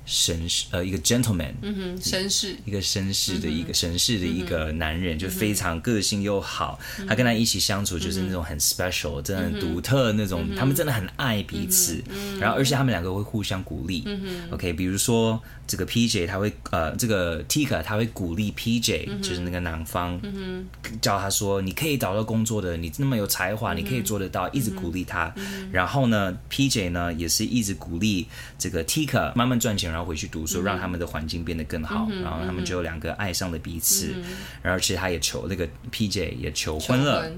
[0.06, 6.78] 绅士呃，一个 gentleman，嗯哼，绅士，一个绅士的一个绅士的一个男人，就非常个性又好。
[7.08, 10.54] 他跟他一起相处就是那种很 special，、真的很独特那种。
[10.58, 14.04] 他们真的很爱彼此，嗯、然后而且他们两个会互相鼓励。
[14.06, 14.54] 嗯、哼。
[14.56, 21.00] OK，比如说这个 PJ 他会呃，这个 Tika 他会鼓励 PJ，、就是那个男方，嗯、哼。
[21.02, 25.34] 叫他说你可以找到工作的，你那么有才华，你可以做得到，一直鼓励他。
[25.72, 28.28] 然后呢，PJ 呢也是一直鼓励
[28.60, 29.93] 这个 Tika 慢慢赚钱。
[29.94, 32.08] 然后回去读书，让他们的环境变得更好。
[32.24, 34.16] 然后他们就两个爱上了彼此。
[34.64, 37.32] 然后其实他也求那个 PJ 也求婚了。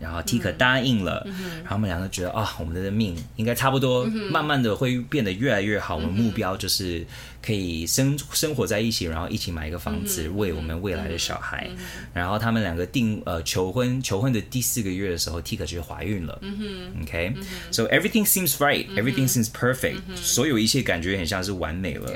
[0.00, 1.26] 然后 Tika 答应了。
[1.26, 5.96] 然后他们两个觉得啊，我们的命应该差不多，慢慢的会变得越来越好。
[5.96, 7.04] 我们目标就是
[7.42, 11.68] 可以生生活在一起，然后一起买一个房子，为我们未来的小孩。
[12.12, 16.40] 然后他们两个定呃求婚，求婚的第四个月的时候，Tika 就怀孕了。
[17.02, 22.12] OK，so everything seems right, everything seems perfect，所有一切感觉很像是完美了。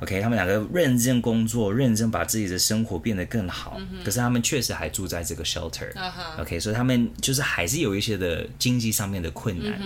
[0.00, 3.80] OK，他们两个认真工作，认真把自己的生活变得更好。
[4.04, 5.90] 可是他们确实还住在这个 shelter。
[6.38, 9.80] OK，所以他们就是还是有一些的经济上面的困难。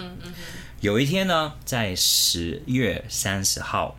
[0.80, 3.96] 有一天呢，在十月三十号。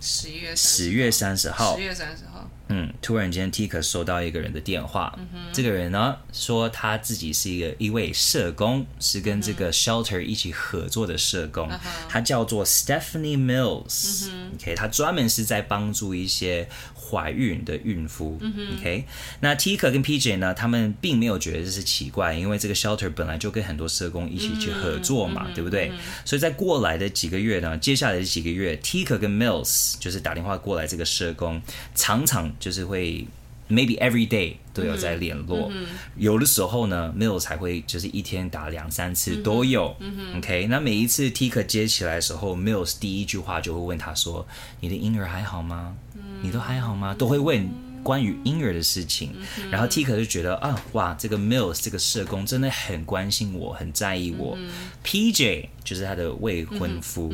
[0.00, 5.16] 十月十月三十号，十月三十号，嗯，突然间，Tika 收到一个人的电话。
[5.18, 11.68] 嗯、这个人呢，说他自己是一个一位社工，是跟这个 shelter 一起合作的社工。
[11.70, 14.30] 嗯、他叫做 Stephanie Mills。
[14.54, 16.68] OK，他专门是在帮助一些。
[17.10, 19.04] 怀孕的孕妇、嗯、，OK，
[19.40, 20.54] 那 Tika 跟 PJ 呢？
[20.54, 25.88] 他们并没有觉得这是奇怪，因为这个 shelter 本来就跟很多社工一起去合作嘛，嗯、对不对？
[25.90, 31.60] 嗯、所以在过来的几个月呢，接下来的几个月，Tika 跟 Mills 就是打电话过来，这个社工
[31.94, 33.26] 常常就是会
[33.70, 35.70] maybe every day 都有在联络，
[36.16, 39.96] 有的时候呢，Mills 才会就是一天打两三次都有、
[40.36, 44.46] ，OK，那每一次 Tika 接起来的时候，Mills 第一句话就会问他说
[44.80, 45.96] ：“你的婴儿还好吗？”
[46.42, 47.14] 你都还好吗？
[47.14, 47.68] 都会问
[48.02, 49.30] 关于婴儿的事情，
[49.70, 54.56] 然后 Tika 就觉得啊，哇，这个 Mills 这个社工真的很关心我，很在意我。
[55.04, 57.30] PJ 就是他的未婚夫，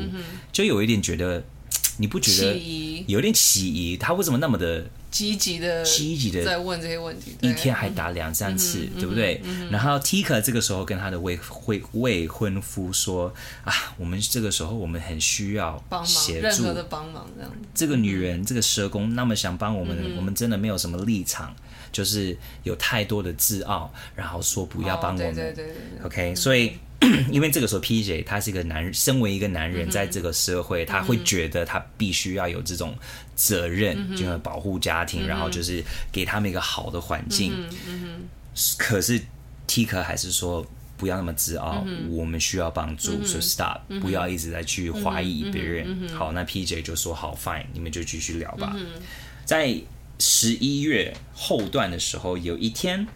[0.51, 1.41] 就有一点觉得，
[1.97, 3.95] 你不觉得有点起疑？
[3.95, 4.89] 他为什么那么的？
[5.09, 9.41] 积极的，积极的在问这些问题，一天还打两三次，对不对？
[9.71, 17.51] 然后 Tika 这个时候跟他的未未未婚夫说啊，我们这个时候我们很需要帮忙，任何的帮忙这样。
[17.73, 21.55] 这个女人，这个社工那么想帮我们，我们真的没有什么立场，
[21.91, 25.33] 就是有太多的自傲，然后说不要帮我们。
[25.33, 26.05] 对对对对。
[26.05, 26.77] OK，所以。
[27.31, 32.95] 因为这个时候，PJ 他是一个男人，身为一个男人，在这个社会，他会觉得他必须要有这种
[33.37, 37.53] 责任，就要保护家庭，然后就是给他们一个好的环境。
[38.77, 39.21] 可是
[39.65, 40.65] Tika 还是说
[40.97, 46.09] 不要那么自傲，我们需要帮助，说 Stop，不要一直在去怀疑别人。
[46.09, 48.75] 好，那 PJ 就说好，Fine，你们就继续聊吧。
[49.45, 49.79] 在
[50.19, 53.07] 十一月后段的时候，有一天。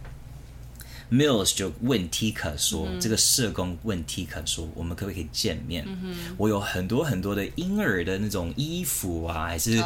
[1.12, 5.84] Mills 就问 Tika 说：“嗯、这个社工问 Tika 说，我们可不可以见面？
[5.86, 9.84] 嗯、我有很多很多的婴儿的那种衣服啊，还是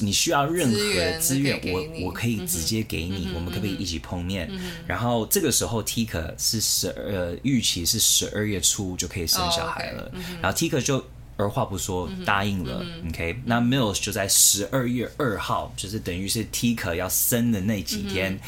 [0.00, 3.28] 你需要任何的资源，我我可以直接给你。
[3.28, 4.48] 嗯、我们可不可以一起碰面？
[4.50, 10.02] 嗯、然后这个时候 Tika 是十二预期是十二月初就可以生小孩了。
[10.02, 10.42] Oh, okay.
[10.42, 11.02] 然后 Tika 就。”
[11.36, 18.38] 二话不说答应了，OK，那 Mills 就在十二月二号，就是等于是 Tika 要生的那几天，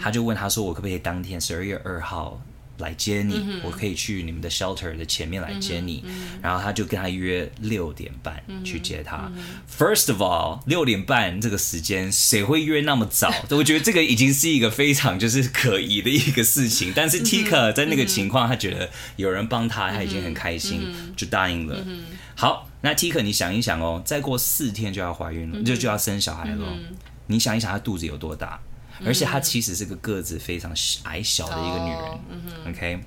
[0.00, 2.40] 他就问他说：“我可不可以当天十二月二号？”
[2.78, 6.04] 来接你，嗯、我可以去你们的 shelter 的前面来接你，
[6.42, 9.30] 然后他就跟他约六点半去接他。
[9.34, 13.32] 嗯、First of all，六点半这个时间谁会约那么早？
[13.50, 16.92] 我觉得这个已经是一个非常就是可疑的一个事情。
[16.94, 21.76] 但是 Tika 在那个情况，他觉得有人帮他，他已经很开心，就答应了。
[21.86, 22.04] 嗯、
[22.34, 26.66] 好，那 Tika 你想一想哦，再过四天就要怀孕了，就就要生小孩了。
[26.68, 26.96] 嗯、
[27.26, 28.60] 你想一想，她肚子有多大？
[29.04, 30.72] 而且她其实是个个子非常
[31.04, 32.00] 矮小的一个女人。
[32.00, 33.00] Oh, OK，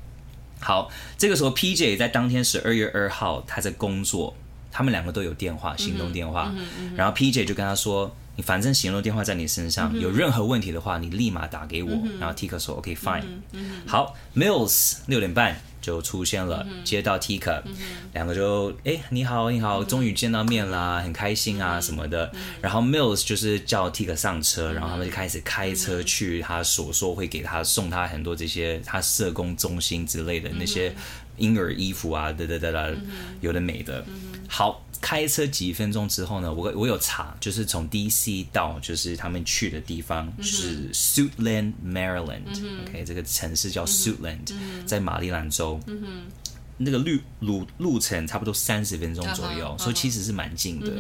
[0.59, 4.35] 好，这个时候 PJ 在当天十二月二号，他在工作，
[4.71, 6.53] 他们两个都有电话，行动电话。
[6.95, 11.91] 然后 PJ 就跟他说：“你反正行动电话在你身上，有任何问题的话，你立马打给我。
[12.19, 13.23] 然后 Tika 说 OK fine。
[13.87, 17.61] 好，Mills 六点半就出现了，接到 Tika，
[18.13, 22.31] 两个就哎你好你好，终于见到面啦，很开心啊什么的。
[22.61, 30.93] 然后 Mills 就是叫 Tika 上车，然后他们就开始开车去他所说会给他送他很多这些他社工中心之类的那些
[31.37, 32.89] 婴儿衣服啊，哒哒哒哒，
[33.41, 34.05] 有的没的。
[34.47, 34.83] 好。
[35.01, 44.53] 开车几分钟之后呢，我我有查，就是从 DC 到就是他们去的地方是 Suitland, Maryland，OK，这个城市叫 Suitland，
[44.85, 45.79] 在马里兰州。
[46.77, 50.91] 那个路路路程差不多三十分钟左右，所以其实是蛮近的。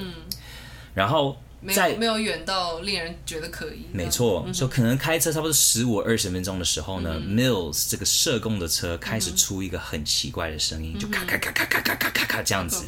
[0.93, 1.37] 然后。
[1.67, 3.85] 在没有远到令人觉得可疑。
[3.91, 12.85] 没错，就可能开车差不多十五二十分钟的时候呢，Mills 这个社工的车开始出一个很奇怪的声音，就咔咔咔咔咔咔咔咔咔这样子。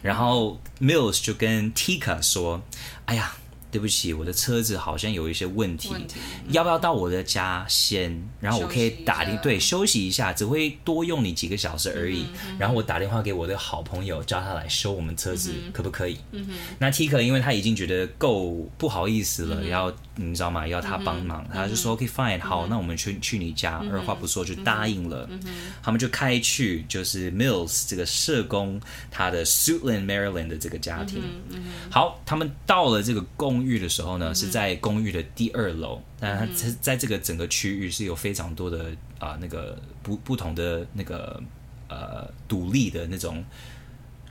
[0.00, 2.62] 然后 Mills 就跟 Tika 说
[3.06, 3.34] ：“哎呀。”
[3.72, 6.16] 对不起，我的车子好像有一些问题，问题
[6.46, 8.22] 嗯、要不要到我的家先？
[8.38, 12.24] 然后我可以打电对休息一下，只会多用你几个小时而已。
[12.24, 16.18] 嗯嗯、然后我打电话给我的好朋友，叫他来修我们车子，嗯、可不可以？
[16.32, 20.68] 嗯、哼那 Tika 因为他已经觉得够不好意思了，嗯、要你知道吗？
[20.68, 23.82] 要他帮忙，嗯、他就说 OK fine，好，嗯、那我们去去你家。
[23.90, 25.26] 二话不说就答应了。
[25.30, 25.40] 嗯、
[25.82, 28.78] 他们就开去就是 Mills 这个社工
[29.10, 31.22] 他的 Suitland Maryland 的这个家庭。
[31.48, 33.62] 嗯、好，他们到了这个公。
[33.62, 38.86] 寓的时候呢，是在公寓的第二楼，但它在在这个整个区域是有非常多的
[39.20, 41.40] 啊、呃、那个不不同的那个
[41.88, 43.44] 呃独立的那种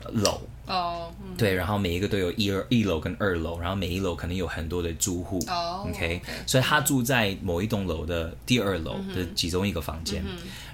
[0.10, 0.42] 楼。
[0.68, 10.24] 哦，对，然后每一个都有一二一楼跟二楼，然后每一楼可能有很多的住户哦，OK，所以他住在某一栋楼的第二楼的其中一个房间，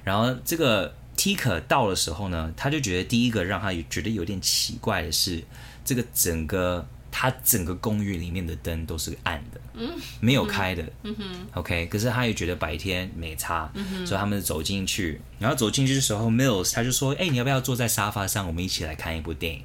[0.04, 5.44] 然后这个 Tika 到的时候呢，他就觉得第一个让他觉得有点奇怪的是
[5.84, 6.86] 这个整个。
[7.12, 9.90] 他整个公寓里面的灯都是暗的，嗯、
[10.20, 10.84] 没有开的。
[11.04, 11.16] 嗯、
[11.54, 15.20] OK，可是他也觉得白天没差，嗯、所以他们走进去。
[15.40, 19.64] 然后走进去的时候，Mills 他就说：“哎，你要不要坐在沙发上，我们一起来看一部电影？”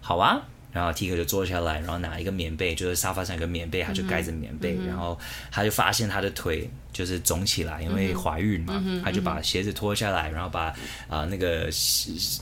[0.00, 0.42] 好啊。
[0.78, 5.18] 然后 Tika 就坐下来，然后拿一个棉被，就是沙发上有个棉被，他就盖着棉被，嗯、然后
[5.50, 10.66] 他就发现他的腿就是肿起来，因为怀孕嘛，嗯、他就把鞋子脱下来，然后把
[11.08, 11.68] 啊、呃、那个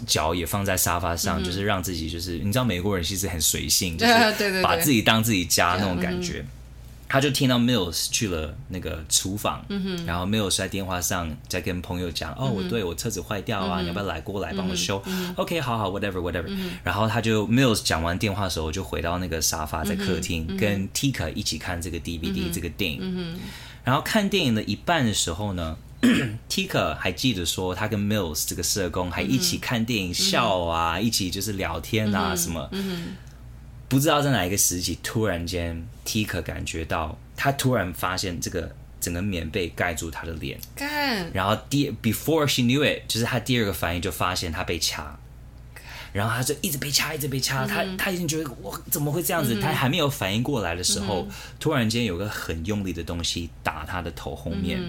[0.06, 6.44] 脚也放在沙发上，嗯、就是让自己就是你知道美国人其实很随性， 就是把自己当自己家那种感觉。
[7.08, 16.46] 他就听到 Mills 去了那个厨房，嗯、然后 Mills 在电话上在跟朋友讲：“嗯、哦，我对我车子坏掉啊，嗯、你要不要来过来帮我修、嗯、？”OK，好好，whatever whatever。
[16.48, 22.98] 嗯、然后他就 Mills 讲完电话的时候，就回到那个沙发在客厅，嗯、跟 Tika 一起看这个 DVD、这个电影。
[23.00, 23.38] 嗯、
[23.84, 25.76] 然后看电影的一半的时候呢，
[26.50, 32.68] Tika 还记得说，他跟 Mills 这个社工还一起看电影笑啊，嗯、一起就是聊天啊、什么。
[33.86, 41.30] 嗯不知道在哪一个时期，突然间，Tika 感觉到他突然发现这个整个棉被盖住他的脸，干。
[41.32, 45.16] 然后第 before she knew it，就是他第二个反应就发现他被掐，
[46.12, 49.54] 然后他就一直被掐，一直被掐，嗯、他他已经觉得我怎么会这样子？
[49.54, 51.28] 嗯、他还没有反应过来的时候，嗯、
[51.60, 54.80] 突然间有个很用力的东西打他的头后面。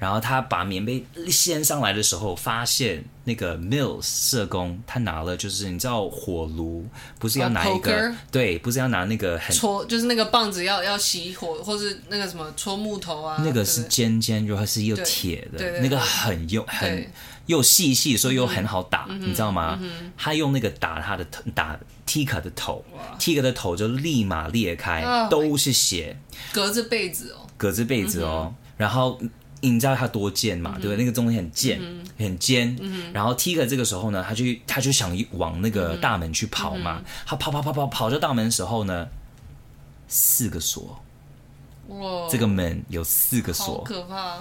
[0.00, 6.86] 嗯然后他把棉被掀上来的时候，发现那个 Mills 社工他拿了，就是你知道火炉
[7.18, 13.42] 不是要拿一个、oh, 对，不是要拿那个很戳，就是那个棒子要要熄火，或是那个什么戳木头啊。
[13.44, 17.06] 那个是尖尖，又还是又铁的，那个很用很
[17.44, 19.78] 又细细，所以又很好打，嗯、你知道吗？
[20.16, 22.82] 他用那个打他的头，打 Tika 的头
[23.18, 26.18] ，Tika 的头就立马裂开，oh, 都是血，
[26.54, 29.20] 隔着被子哦，隔着被子哦，嗯、然后。
[29.60, 30.72] 你知道他多贱嘛？
[30.80, 30.96] 对不对？
[30.96, 31.80] 那个东西很贱，
[32.18, 32.76] 很尖。
[33.12, 37.02] 然后 Tika 这个时候呢，他就他就想往那个大门去跑嘛。
[37.26, 39.08] 他跑跑跑跑跑到大门的时候呢，
[40.08, 41.00] 四个锁。
[41.88, 42.28] 哇！
[42.30, 44.36] 这个门有四个锁，可怕。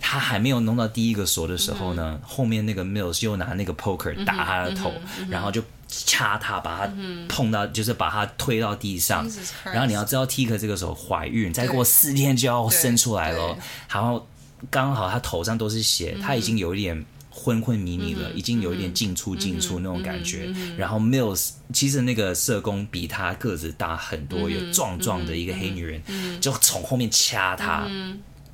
[0.00, 4.90] 他还没有弄到第一个锁的时候呢，后面那个 Mills 又拿那个 poker 打他的头，
[5.28, 6.92] 然后就掐他，把他
[7.28, 9.30] 碰到，就是把他推到地上。
[9.64, 14.26] 然后你要知道，Tika 这个时候怀孕，再过四天就要生出来了，然后。
[14.68, 20.52] 刚好他头上都是血，他已经有一点昏昏迷迷了，已经有一点进出进出那种感觉。
[20.76, 26.02] 然后 Mills 其实那个社工比他个子大很多，有壮壮的一个黑女人，
[26.40, 27.88] 就从后面掐他，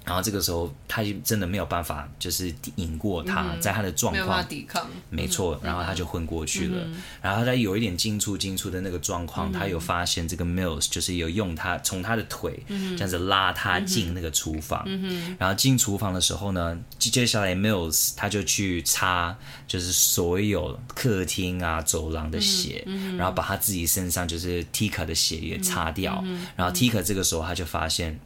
[0.07, 5.61] 然后这个时候，他就真的没有办法，就是赢过他，嗯、在他的状况，没有法抵抗，没错。
[5.65, 6.79] 然后他就昏过去了。
[6.85, 14.85] 嗯、然后他有一点进出进出的那个状况，嗯、他有发现这个 Mills 就是有用他从他的腿这样子拉他进那个厨房。
[14.87, 19.37] 嗯、然后进厨房的时候呢，接下来 Mills 他就去擦，
[19.67, 26.23] 就是所有客厅啊、走廊的血，嗯、然后把他自己身上就是 Tika 的血也擦掉。
[26.25, 28.17] 嗯、然后 Tika 这个时候他就发现。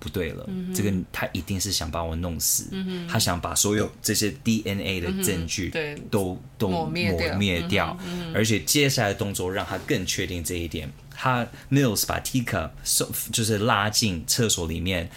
[0.00, 5.70] 不对了，嗯、这个他一定是想把我弄死，嗯、他想把所有这些 DNA 的证据
[6.10, 7.96] 都、嗯、都抹灭掉，
[8.34, 10.90] 而且接下来的动作让他更确定这一点。
[11.14, 15.08] 他 Mills 把 Tika 送，就是拉进厕所里面。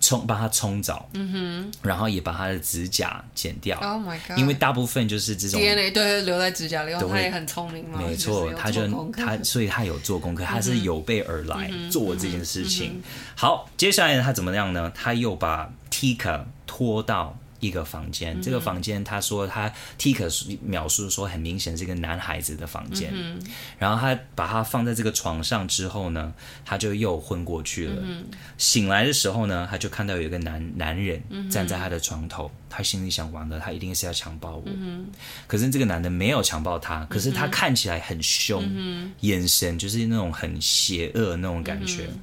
[0.00, 3.78] 冲帮他冲澡，嗯哼，然后也把他的指甲剪掉。
[3.80, 4.38] Oh my god！
[4.38, 8.00] 因为大部分就是这种 DNA 对留在指甲里，他也很聪明嘛。
[8.00, 13.02] 没错，他就他，所以他有做功课，他是有备而来做这件事情。
[13.34, 14.90] 好，接下来他怎么样呢？
[14.94, 17.38] 他又把 Tika 拖到。
[17.60, 23.40] 一个房间，嗯、这个房间，他说他 Tika 描述说很明显是一个男孩子的房间，嗯、
[23.78, 26.32] 然后他把他放在这个床上之后呢，
[26.64, 27.96] 他就又昏过去了。
[28.00, 28.24] 嗯、
[28.56, 34.62] 醒来的时候呢，他就看到有一个男男人站在他的床头，嗯、他心里想完了，他一定是要强暴我。
[34.66, 35.06] 嗯、
[35.46, 42.20] 可是这个男的没有强暴他，可是他看起来很凶，嗯、眼神就是那种很邪恶那种感觉，嗯、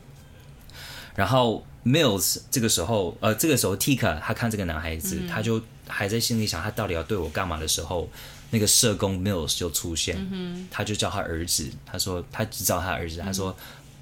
[1.16, 1.66] 然后。
[1.86, 8.10] Mills 这个时候，呃，这个时候 Tika 他看这个男孩子，嗯、他就还在心里想他到底要对我干嘛的时候，
[8.50, 13.56] 那个社工 Mills 就出现，嗯、他就叫他儿子，他说他只找他儿子，嗯、他说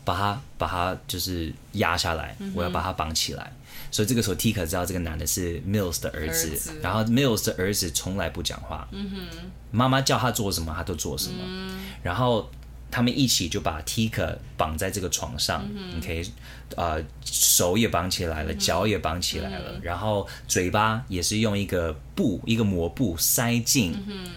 [0.05, 3.51] 把他把他就是压下来，嗯、我要把他绑起来。
[3.91, 6.79] 所以这个时候 Tika 知道这个男的是 Mills 的儿子，儿子。
[6.81, 9.27] 然后 Mills 的儿子从来不讲话，嗯、
[9.71, 12.49] 妈妈叫他做什么他都做什么，嗯、然后。
[12.93, 16.23] 他们一起就把 Tika 绑在这个床上，你可以
[16.75, 23.95] 呃，手也绑起来了，脚也绑起来了，嗯、然后嘴巴也是用一个布，一个膜布塞进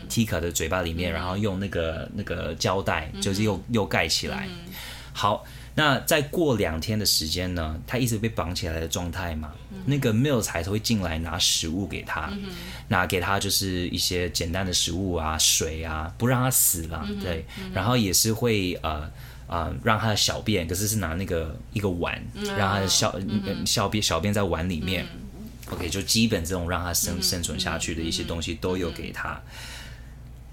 [0.09, 4.49] Tika 的嘴巴里面，嗯、然后用那个那个胶带就是又、嗯、又盖起来。
[4.49, 4.73] 嗯、
[5.13, 5.45] 好。
[5.79, 7.79] 那再过两天的时间呢？
[7.87, 9.53] 他一直被绑起来的状态嘛。
[9.71, 12.45] 嗯、那个 Mills 还是会进来拿食物给他，嗯、
[12.89, 17.05] 拿给他就是一些简单的食物啊、水啊，不让他死了。
[17.07, 19.07] 嗯、对，嗯、然后也是会呃
[19.49, 25.05] 呃让他的小便，可是是拿那个一个碗，嗯、让他的小、嗯、小便小便在碗里面。
[25.13, 29.39] 嗯、OK，就基本这种让他生生存下去的一些东西都有给他。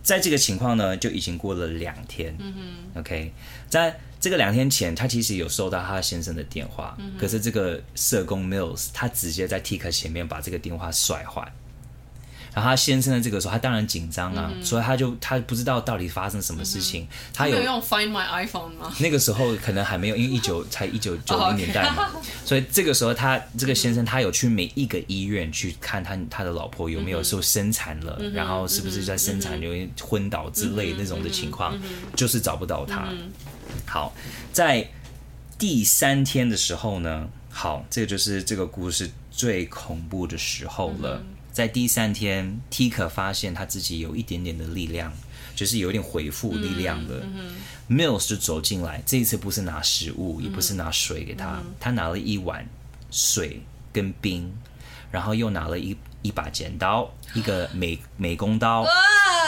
[0.03, 2.35] 在这个情况呢，就已经过了两天。
[2.39, 2.53] 嗯、
[2.95, 3.31] OK，
[3.69, 3.97] 在。
[4.23, 11.45] 这个两天前，他其实有收到他先生的电话，嗯、可是这个社工 Mills 他直接在 Tika 前面把这个电话摔坏。
[12.53, 17.03] 然后他先生的这个时候，他当然紧张啊，嗯、所以他就他不知道到底发生什么事情。
[17.03, 18.93] 嗯、他有，有用 Find My iPhone 吗？
[18.99, 22.23] 那个时候可能还没有，因为一九 才一九九零年代嘛，oh.
[22.45, 31.81] 所以这个时候他这个先生他有去每一个医院去看他他的老婆有没有受生产了，嗯、然后是不是在生产有点昏倒之类那种的情况，嗯、
[32.15, 33.07] 就是找不到他。
[33.11, 33.31] 嗯、
[33.85, 34.13] 好，
[34.51, 34.87] 在
[35.57, 41.19] 第三天的时候呢，好，这个就是这个故事最恐怖的时候了。
[41.19, 45.13] 嗯在第三天，Tika 发现他自己有一点点的力量，
[45.55, 47.19] 就是有一点恢复力量了。
[47.21, 47.53] 嗯
[47.87, 52.67] 嗯、Mills 就走进来，这一次不是拿食物，嗯、也不是拿水给他，嗯、他拿了一碗
[53.11, 54.51] 水跟冰，
[55.11, 58.83] 然后又拿了一一把剪刀，一个美美工刀，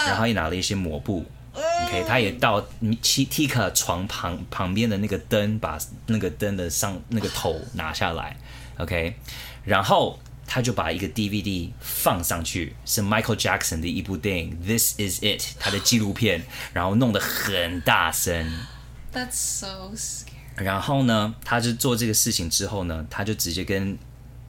[0.06, 1.26] 然后又拿了一些抹布。
[1.56, 2.62] OK，他也到
[3.02, 8.38] Tika 床旁旁边的那个灯，把那个灯的上那个头拿下来。
[8.78, 9.16] OK，
[9.64, 10.20] 然后。
[10.48, 16.44] 他就把一个 DVD 放上去，是 Michael Jackson 的一部电影《This Is It》他的纪录片，
[16.74, 18.52] 然后弄得很大声。
[19.14, 20.64] That's so scary.
[20.64, 23.98] 然后呢，他就做这个事情之后呢，他就直接跟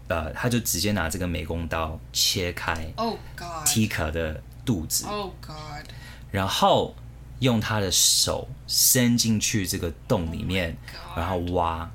[0.08, 5.04] 呃，他就直接拿这个美工刀切开 Oh God Tika 的肚子。
[5.06, 5.86] Oh God.
[6.30, 6.94] 然后
[7.40, 10.76] 用他的手伸进去这个洞里面
[11.08, 11.90] ，oh、然后挖。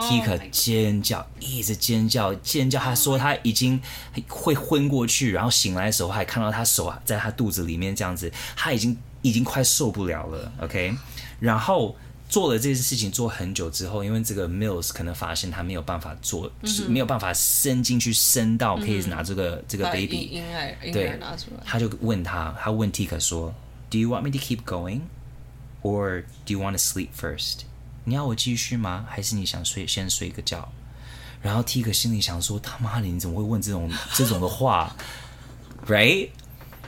[0.00, 2.80] Tika 尖叫，一直尖叫，尖叫。
[2.80, 3.80] 他说他已经
[4.28, 10.52] 会昏过去，然后醒来的时候还看到他手在他肚子里面这样子，他已经已经快受不了了。
[10.60, 10.94] OK，
[11.40, 11.96] 然后
[12.28, 20.42] 做了这件事情做很久之后，因为这个 Mills 可能发现他没有办法做，就是没有办法伸进去，伸到可以拿这个这个 baby，
[20.92, 21.18] 对，
[21.64, 23.54] 他就问他，他问 Tika 说
[23.90, 25.02] ，Do you want me to keep going,
[25.82, 27.60] or do you want to sleep first？
[28.04, 29.06] 你要我继续吗？
[29.08, 30.68] 还是你想睡先睡个觉？
[31.42, 34.94] 然后 T 哥心里想说：他妈的，你怎么会问这种这种的话？
[35.86, 36.30] Right？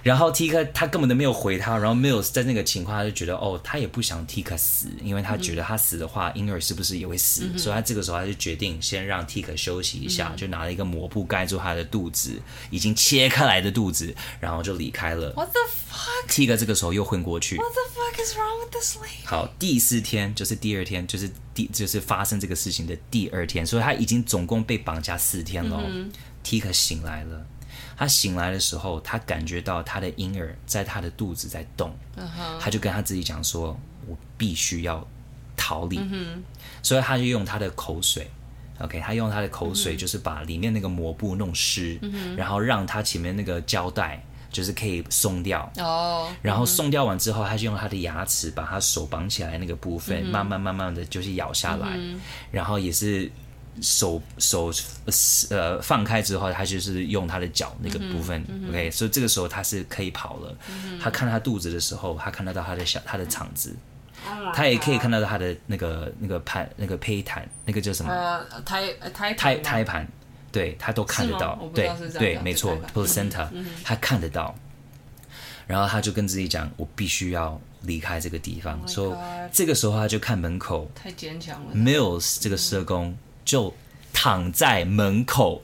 [0.07, 7.51] 然后 Tika 他根本都没有回他，然后 Mills 在那个情况他就觉得哦，他也不想 Tika 死，因为他觉得他死的话，婴儿是不是也会死？
[7.53, 12.41] 嗯、所以他这个时候他就决定先让 Tika 休息一下，嗯、就拿了一个抹布盖住他的肚子，
[12.71, 15.33] 已经切开来的肚子，然后就离开了。
[15.33, 16.31] What the fuck?
[16.31, 17.57] Tika 这个时候又昏过去。
[17.57, 19.27] What the fuck is wrong with this lady?
[19.27, 25.83] 好，第四天就是第二天，就是第就是发生这个事情的第二天，所以他已经总共被绑架四天了。
[25.85, 26.13] 嗯、
[26.45, 27.45] Tika 醒来了。
[27.97, 32.61] 他醒来的时候，他感觉到他的婴儿在他的肚子在动，uh huh.
[32.61, 33.75] 他就跟他自己讲说
[34.07, 35.03] ：“我必须要
[35.57, 36.39] 逃离。” uh.
[36.83, 38.31] 所以他就用他的口水
[38.81, 42.35] ，OK，他用他的口水就是把里面那个抹布弄湿，uh.
[42.37, 44.23] 然后让他前面那个胶带
[44.53, 45.73] 就是可以松掉。
[45.79, 46.37] 哦，uh.
[46.43, 50.31] 然后松掉完之后，他就用他的牙齿把他手绑起来那个部分，uh.
[50.31, 52.17] 慢慢慢慢的就是咬下来，uh.
[52.51, 53.33] 然后也是。
[53.83, 54.73] 手手
[55.51, 60.57] 呃放开之后，他就是用他的脚那个部分、嗯、，OK，所以这个时候他是可以跑了。
[60.71, 63.77] 嗯、他看他肚子的时候，他看得到他的小他的肠子，
[64.29, 68.13] 嗯、他也可以看得到他的那个那个盘那个胚胎，那个叫什么？
[68.13, 70.07] 呃，胎胎胎胎盘，
[70.51, 73.49] 对他都看得到，对对，没错，placenta，
[73.85, 74.55] 他看得到。
[75.67, 79.17] 然后他就跟自己讲：“我必须要离开这个地方。” oh、所以
[79.53, 81.75] 这个时候他就看门口，太坚强了。
[81.75, 83.19] Mills 这个社工。
[83.47, 83.73] 嗯就
[84.13, 85.63] 躺在门口，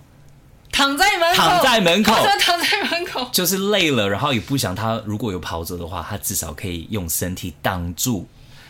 [0.71, 8.27] 躺在门口，躺在门口，躺在门口，就是累了，然后也不想他如果有跑走的话，他至少可以用身体挡住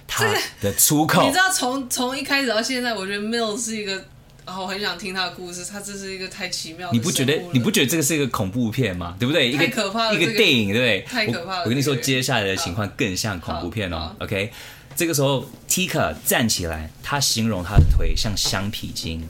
[0.09, 0.25] 他
[0.61, 1.23] 的出口。
[1.25, 4.03] 你知道，从从一开始到现在，我觉得 Mills 是一个，
[4.47, 5.65] 我很想听他的故事。
[5.65, 7.39] 他这是一个太奇妙的，你不觉得？
[7.53, 9.15] 你不觉得这个是一个恐怖片吗？
[9.19, 9.53] 对不对？
[9.53, 11.01] 太可怕了，一个电影，对不对？
[11.03, 11.65] 太可怕了。
[11.65, 14.15] 我跟你说，接下来的情况更像恐怖片哦。
[14.21, 14.51] OK，
[14.97, 19.27] 这个时候 Tika 站起来，他形容他的腿像橡皮筋。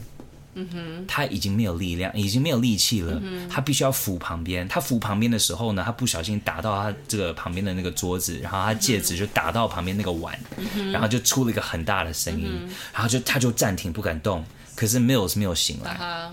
[0.54, 3.18] 嗯哼，他已经没有力量，已经没有力气了。
[3.22, 4.68] 嗯、他必须要扶旁边。
[4.68, 10.38] 他扶旁边的时候呢，他不小心打到他这个旁边的那个桌子，然后他戒指就打到旁边那个碗，
[10.76, 14.44] 嗯、然后就出了一个很大的声音，然后就他就暂停不敢动。
[14.76, 16.30] 可是 Mills 没有醒来。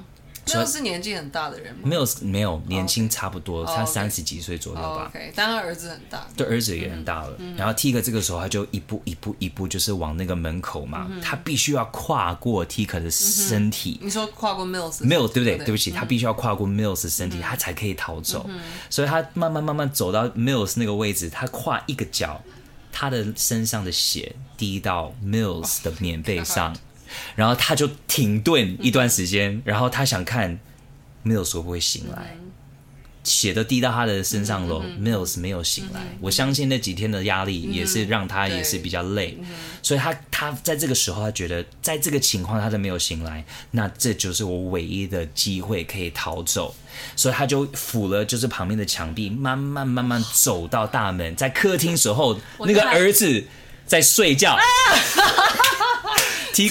[0.54, 1.82] 啊没有是年纪很大的人吗？
[1.84, 5.04] 没有，没有年轻差不多，他三十几岁左右吧。
[5.04, 7.36] Oh, OK，但他儿子很大，对，儿子也很大了。
[7.40, 14.00] 嗯、然后 Tika 这个时候他就一步一步一步就是往那个门口嘛，嗯、他必须要跨过 Tika 的身体。
[14.02, 15.04] 嗯、你说跨过 Mills？
[15.04, 15.58] 没有，对不对？
[15.58, 18.46] 对不起，嗯、他必须要跨过 Mills 的身体，他才可以逃走。
[18.48, 22.42] 嗯、所以他慢慢慢慢走到 Mills 那个位置，他跨一个脚，
[22.92, 26.76] 他的身上的血滴到 Mills 的棉被上。
[26.80, 26.89] Oh
[27.36, 30.60] 然后他就停顿一段时间，嗯、然后他想看
[31.26, 32.52] Mills 会不会醒来，嗯、
[33.24, 36.00] 血都滴到他的身上了、嗯、Mills 没有醒来。
[36.02, 39.46] 嗯、我相信那几天的压力也是让他也是比较累，嗯、
[39.82, 46.74] 所以他他在这个时候他觉得，在这个情况他都没有醒来，那这就是我唯一的机会可以逃走，
[47.16, 53.46] 所以他就扶了就是旁边的墙壁，慢慢慢慢走到大门，在客厅时候那个儿子
[53.86, 54.58] 在睡觉。
[56.54, 56.70] 这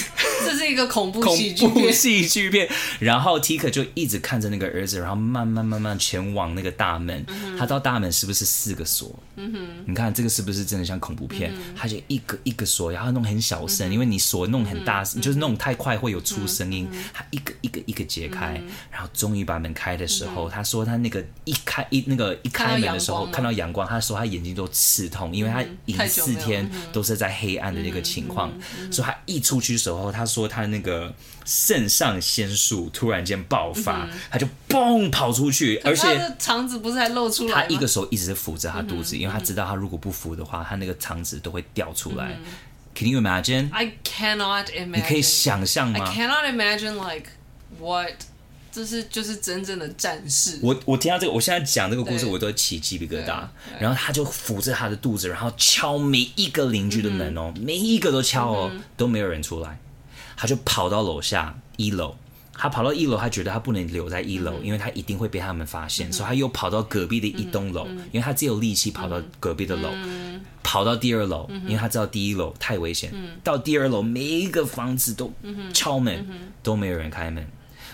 [0.69, 2.69] 是一个恐怖喜剧片，恐怖喜剧片。
[2.99, 7.25] 然后 Tika 就一直看着那个儿子，然后慢慢慢慢前往那个大门。
[7.27, 9.17] 嗯、他到大门是不是四个锁？
[9.85, 11.51] 你看这个是不是真的像恐怖片？
[11.55, 16.87] 嗯、他就一个一个锁，然后弄很小声，嗯、因为你锁弄很大，嗯、哼就是弄太快会有出声音。
[16.91, 28.51] 嗯、他一个一个一个解开，嗯、然后终于把门开的时候，嗯、他说他那个一开一那个一开门的时候看到阳光，他说他眼睛都刺痛，因为他已经四天都是在黑暗的那个情况，
[28.91, 29.79] 所以他一出去。
[29.79, 31.13] 时候，他说他那个
[31.45, 37.63] 肾上腺素突然间爆发，嗯、他就嘣跑出去，而且肠子不是还露出来？
[37.63, 42.37] 他一个手一直扶着他肚子，嗯、因为他知道他如果不扶的话，他那个肠子都会掉出来。
[42.43, 42.51] 嗯、
[42.95, 43.69] Can you imagine?
[43.71, 44.95] I cannot imagine.
[44.95, 47.29] 你可以想象吗？I cannot imagine like
[47.79, 48.13] what.
[48.71, 50.59] 这是就是真正的战士。
[50.61, 53.41] 我我听到这个，我现在讲这个故事，我都起鸡皮疙瘩。
[53.79, 59.79] 然后他就扶着他的肚子，然后敲每一个邻居的门哦，嗯、每一个都敲哦，嗯、都没有人出来。
[60.39, 62.15] 他就跑到楼下一楼，
[62.53, 73.11] 他跑到一楼，他觉得他不能留在一楼，嗯、因为他一定会被他们发现，嗯、所以他又跑到隔壁的一栋楼，因为他只有力气跑到隔壁的楼，嗯、跑到第二楼，嗯、因为他知道第一楼太危险。
[73.13, 75.29] 嗯、到第二楼，每一个房子都
[75.73, 77.45] 敲门，嗯、都没有人开门。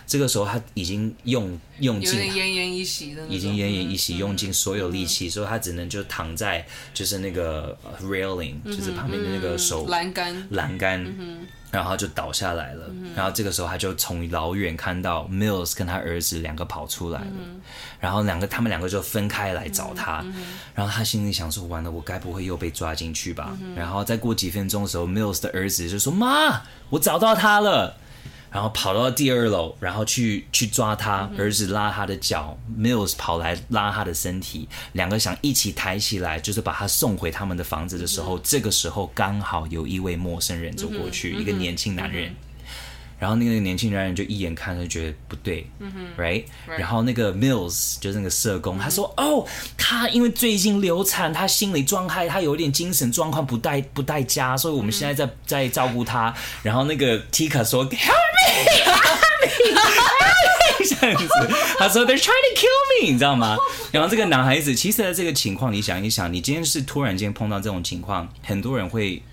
[0.06, 10.48] 这个时候他已经用用尽，奄奄一息的，已经奄奄一息，用尽所有力气，所以他只能就躺在就是那个 railing，就是旁边的那个手栏杆。
[10.52, 11.04] 栏杆，
[11.72, 12.86] 然后就倒下来了。
[13.16, 17.32] 然后这个时候他就从老远看到 Mills 跟他儿子两个跑出来了，
[18.00, 20.24] 然后两个他们两个就分开来找他，
[20.74, 23.58] 然后他心里想说：完了，我该不会又被抓进去吧？
[23.76, 27.98] 然后再过几分钟的时候，Mills 的儿子就说：妈，我找到他了。
[28.52, 42.34] 然后跑到第二楼，然后去去抓他，儿子拉他的脚，Mills 跑来拉他的身体，两个想一起抬起来，就是把他送回他们的房子的时候，这个时候刚好有一位陌生人走过去，一个年轻男人。
[43.18, 46.44] 然后那个年轻男人就一眼看就觉得不对、mm hmm.，right？
[46.78, 48.84] 然后那个 Mills 就是那个社工，mm hmm.
[48.84, 49.48] 他说：“哦，
[49.78, 56.60] 他因为最近流产，他心理状态，他有点精神状况不带不带佳，所以我们现在在在照顾他。” mm hmm.
[56.64, 58.94] 然后那个 Tika 说：“Help me！Help
[59.42, 59.80] me！
[61.02, 61.28] 这样子，
[61.80, 63.58] 他说：“They're trying to kill me，你知道吗？”
[63.92, 69.24] 然后这个男孩子，其实在这个情况，你想一想，你今天是突然间碰到这种情况，很多人会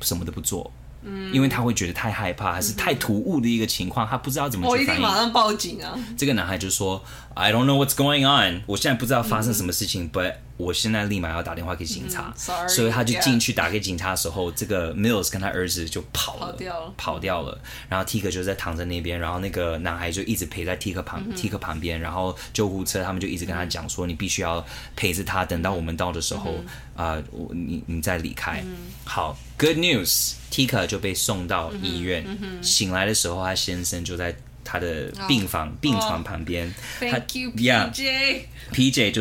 [0.00, 0.72] 什么都不做。
[1.02, 4.88] 嗯，因为他会觉得太害怕，还是太突兀的一个情况，他不知道怎么去反应。
[4.88, 5.98] 我一定马上报警啊！
[6.16, 7.02] 这个男孩就说
[7.34, 12.34] ：“I don't know what's going on，我现在不知道发生什么事情、嗯、，but 我现在立马要打电话给警察。
[12.48, 17.60] 嗯、所以他就进去打给警察的时候，这个 Mills 跟他儿子就跑了，跑掉了，跑掉了。
[17.88, 26.54] 然后 Tika 就在躺在那边，然后那个男孩就一直陪在 Tika 旁、嗯、Tika 旁边，然后救护车他们就一直跟他讲说：“你必须要陪着他，等到我们到的时候
[26.94, 28.62] 啊，我、嗯呃、你你再离开。
[28.64, 30.34] 嗯”好，Good news。
[30.50, 32.26] Tika 就被送到医院，
[32.60, 34.34] 醒来的时候，他先生就在
[34.64, 36.66] 他的病房、oh, 病床旁边。
[37.00, 38.40] Oh, 他 Thank you, PJ。
[38.72, 39.12] PJ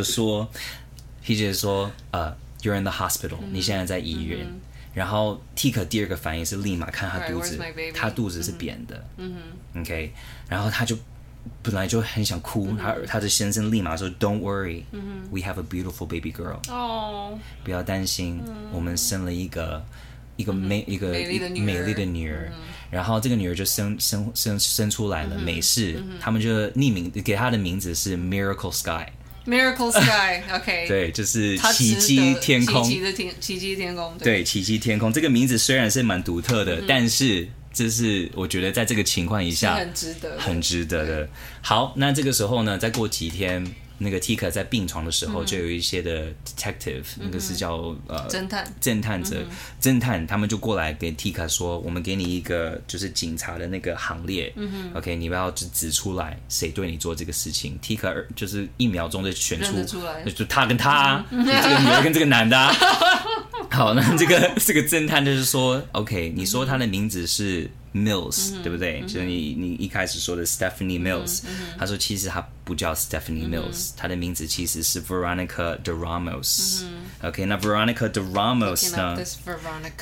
[1.24, 4.40] 就说，PJ 说，呃、uh,，You're in the hospital，、嗯、你现在在医院。
[4.42, 4.60] 嗯、
[4.94, 9.06] 然后 Tika 第二个反应是立马看他肚子，right, 他肚子是扁的。
[9.18, 9.36] 嗯
[9.74, 10.12] 哼，OK，
[10.48, 10.98] 然后他就
[11.62, 16.60] 本来就很想哭，嗯、他他的先生立马说，Don't worry,、嗯、we have a beautiful baby girl。
[16.70, 19.84] 哦，不要担心，嗯、我们生了一个。
[20.40, 22.50] 一个美一个美丽的女儿，
[22.90, 28.72] 然后这个女儿就生生生生出来了，嗯、美式，嗯、他们就匿名给她的名字是 Miracle
[29.50, 35.12] Sky，Miracle Sky，OK， 对，就是奇迹天空，奇迹的天，奇迹天空，对，奇迹天空。
[35.12, 41.30] 这个名字虽然是蛮独特的，嗯、但是这是我觉得在这个情况以下很值得，很值得的。
[41.62, 43.66] 好，那这个时候呢，再过几天。
[44.00, 49.48] 那个 Tika 在病床的时候，就有一些的 detective，、嗯、那个是叫呃侦探侦探者、嗯、
[49.82, 57.78] 侦探，他们就过来给 Tika 说，我们给你一个就是警察的那个行列、嗯、，OK，你不要指指出来谁对你做这个事情。
[57.84, 59.84] Tika 就是一秒钟就选出，
[60.32, 62.74] 就他跟他，这个女的跟这个男的、啊。
[63.70, 67.70] 好，那这个这个侦探就是说，OK，你说他的名字是。
[67.94, 69.02] Mills，、嗯、对不对？
[69.02, 71.42] 嗯、就是你你一开始说的 Stephanie Mills，、
[71.78, 77.28] 他说其实他不叫 Stephanie Mills，、嗯、他的名字其实是 Veronica de Ramos、嗯。
[77.28, 79.18] OK，那 Veronica de Ramos 呢？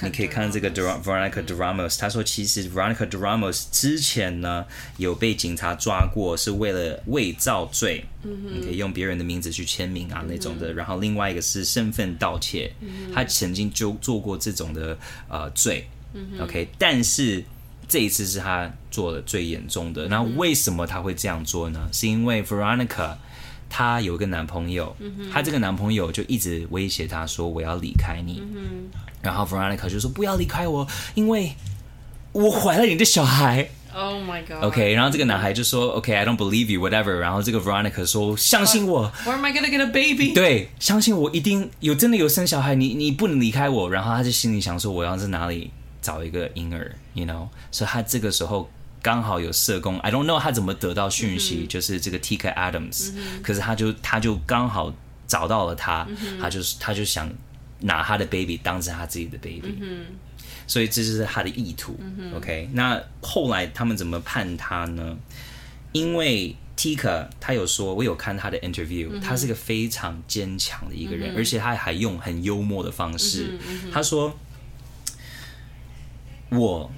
[0.01, 4.65] 你可以看这个 Veronica de Ramos，他说其实 Veronica de Ramos 之前呢
[4.97, 10.73] 有被警察抓过，是为了伪造罪，你可以用别人的名字去签名啊、那种的。
[10.73, 12.73] 然后另外一个是身份盗窃，
[13.13, 14.97] 他曾经就做过这种的
[15.29, 15.87] 呃罪。
[16.41, 17.43] OK，但是。
[17.87, 20.07] 这一次是他做的最严重的。
[20.07, 21.87] 那为什么他会这样做呢？
[21.91, 23.15] 是因为 Veronica
[23.69, 24.95] 她有一个男朋友，
[25.31, 28.41] 她这个男朋友就一直威胁她说：“我要离开你。”
[29.21, 31.53] 然后 Veronica 就说：“不要离开我，因为
[32.31, 34.63] 我怀了你的小孩。” Oh my god.
[34.63, 40.33] OK，然后这个男孩就说：“OK，I don't believe you, whatever。”然后这个 Veronica 说：“相信我。” Where am I gonna get a baby？
[40.33, 42.75] 对，相信我，一定有真的有生小孩。
[42.75, 43.89] 你你不能离开我。
[43.89, 45.71] 然后他就心里想说：“我要在哪里？”
[46.07, 51.69] 找一个婴儿，you know，所以他这个时候刚好有社工，I don't know 他怎么得到讯息，mm hmm.
[51.69, 53.41] 就是这个 Tika Adams，、mm hmm.
[53.41, 54.93] 可是他就他就刚好
[55.27, 56.41] 找到了他，mm hmm.
[56.41, 57.29] 他就是他就想
[57.81, 60.05] 拿他的 baby 当成他自己的 baby，、mm hmm.
[60.65, 65.17] 所以这就是他的意图、mm hmm.，OK，那后来他们怎么判他呢？
[65.91, 69.21] 因为 Tika 他有说，我有看他的 interview，、mm hmm.
[69.21, 71.37] 他是个非常坚强的一个人，mm hmm.
[71.37, 73.91] 而且他还用很幽默的方式，mm hmm.
[73.91, 74.33] 他说。
[76.49, 76.89] 我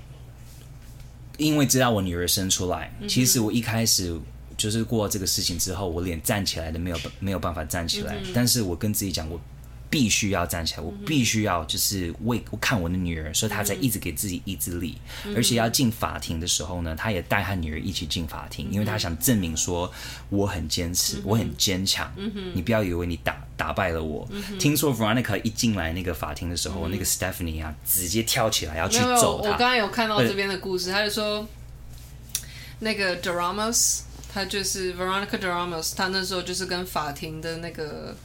[1.37, 4.19] 因为知道我女儿生出来，其实我一开始
[4.57, 8.17] 就是过这个事情之后，我连站起来都没有没有办法站起来。
[8.33, 9.39] 但是我跟自己讲，我
[9.89, 14.97] 必须要站起来，我必须要就是为我看我的女儿，所以她才一直给自己意志力。
[15.35, 19.91] 而且要进法庭的时候呢，她也带她女儿一起进法庭，因为她想证明说
[20.29, 22.11] 我很坚持，我很坚强。
[22.53, 23.37] 你不要以为你打。
[23.59, 24.25] 打败了我。
[24.57, 29.49] 听说 Veronica 一进来那个法庭的时候，嗯、那个 Stephanie 啊，直接跳起来要去揍他。
[29.49, 31.45] 我刚刚有看到这边的故事，呃、他就说，
[32.79, 38.15] 那个 De Ramos，他就是 Veronica De Ramos，他那时候就是跟法庭的那个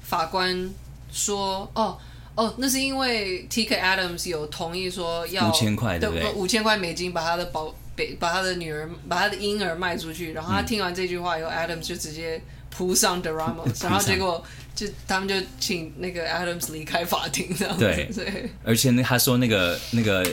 [0.00, 0.70] 法官
[1.14, 1.96] 说，哦
[2.34, 6.32] 哦，那是因为 Tika Adams 有同意说要五千块，对不对？
[6.32, 10.32] 五千块美金把他的宝贝，把他的女儿，把他的婴儿卖出去。
[10.32, 12.42] 然后他听完这句话以后、嗯、，Adams 就直接
[12.76, 14.44] 扑上 De Ramos，然后结果。
[14.74, 20.26] 就他们就请那个 Adams 离开法庭这样子，对，对，而且那他说那个那个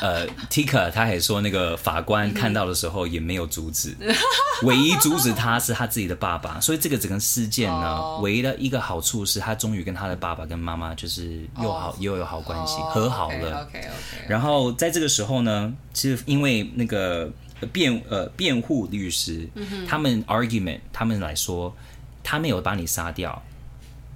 [0.00, 3.96] 呃，Tika 他还说那个法官看到的时候也没有阻止，
[4.62, 6.60] 唯一阻止他是他自己的爸爸。
[6.60, 8.22] 所以这个整个事件呢，oh.
[8.22, 12.00] 唯一的一个好处是他终于跟他的爸爸跟妈妈就是又好、oh.
[12.00, 12.92] 又有好关系，oh.
[12.92, 13.64] 和好了。
[13.64, 14.28] OK OK, okay.
[14.28, 17.28] 然后在这个时候呢，其实因为那个
[17.72, 19.86] 辩呃辩护律师，mm -hmm.
[19.88, 21.76] 他们 argument 他们来说，
[22.28, 23.42] 他没有把你杀掉。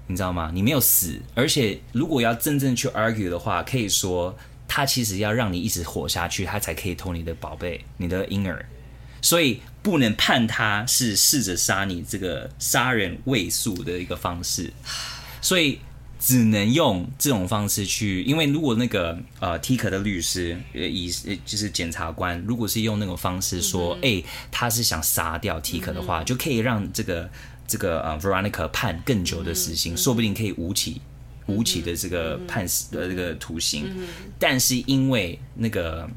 [0.09, 0.51] 你知道吗？
[0.53, 4.37] 你没有死，而且如果要真正去 argue 的话，可以说
[4.69, 8.67] 他其实要让你一直活下去，他才可以偷你的宝贝，你的婴儿，
[9.23, 14.71] 所以不能判他是试着杀你这个杀人未遂的一个方式，
[15.41, 15.79] 所以
[16.19, 21.11] 只能用这种方式去，因为如果那个呃 Tika 的律师呃以
[21.47, 27.31] 就是检察官，如果是用那种方式说，哎、嗯欸，他是想杀掉 Tika 的话、嗯，就可以让这个。
[27.67, 31.01] 这个呃，Veronica 判更久的死刑，嗯、说不定可以无期、
[31.47, 34.07] 嗯、无期的这个判死的这个徒刑、嗯。
[34.39, 36.09] 但是因为那个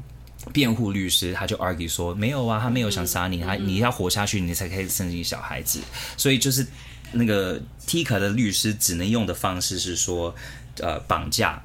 [0.52, 5.80] 辩护律师他就 argue 说没有啊，他没有想杀你，他、嗯、你要活下去，你才可以生一个小孩子。
[6.16, 6.66] 所以就是
[7.12, 10.34] 那个 Tika 的律师只能用的方式是说，
[10.80, 11.62] 呃，绑架。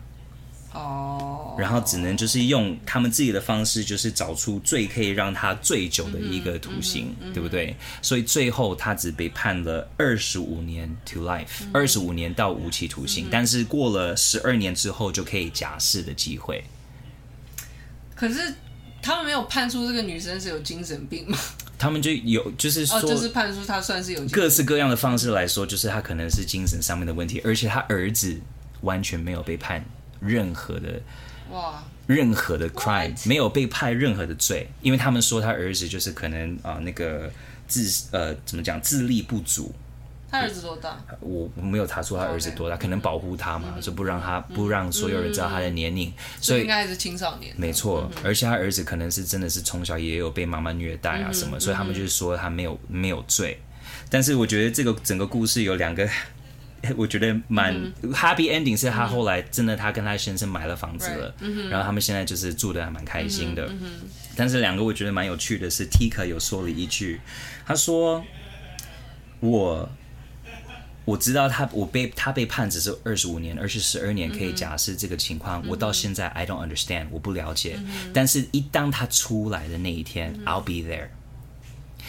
[0.73, 7.75] 哦，然后只能就是用他们自己的方式，就是找出最可以让他醉酒的一个徒刑，嗯嗯嗯、对不对？
[8.01, 16.63] 所以最后他只被判了二十五年 to life，二十五年到无期徒刑，嗯、但是过了十二年之后就可以假释的机会。
[18.15, 18.53] 可是
[19.01, 21.37] 他们没有判出这个女生是有精神病吗？
[21.77, 28.39] 他们就有就是说，就是判出她算是有各式各样的方式来说，就是他可能是精神上面的问题，而且他儿子
[28.81, 29.83] 完全没有被判。
[30.21, 31.01] 任何的
[31.51, 37.29] 哇，任何的 crime 没有被判任何的罪，因为他们说他儿子就是可能啊、呃、那个
[37.67, 39.73] 智呃怎么讲智力不足。
[40.29, 40.97] 他儿子多大？
[41.19, 47.53] 我我没有查出他儿子多大.可能保护他嘛，就不让他不让所有人知道他的年龄，所以应该是青少年。
[47.57, 53.59] 没错，而且他儿子可能是真的是从小也有被妈妈虐待啊什么，所以他们就是说他没有没有罪。
[54.09, 56.07] 但是我觉得这个整个故事有两个。
[56.97, 57.75] 我觉得蛮
[58.11, 61.33] happy ending，是他后来真的，他跟他先生买了房子了，
[61.69, 63.71] 然后他们现在就是住的还蛮开心的。
[64.35, 67.21] 但是两个我觉得蛮有趣的是，Tika 有说了一句，
[67.65, 68.23] 他说
[69.41, 69.89] ：“我
[71.05, 77.77] 我知道他我被他被判只是二十五年，而是十二年可以假释这个情况，我到现在 I don't understand，我不了解。
[78.13, 81.09] 但是一当他出来的那一天，I'll be there。”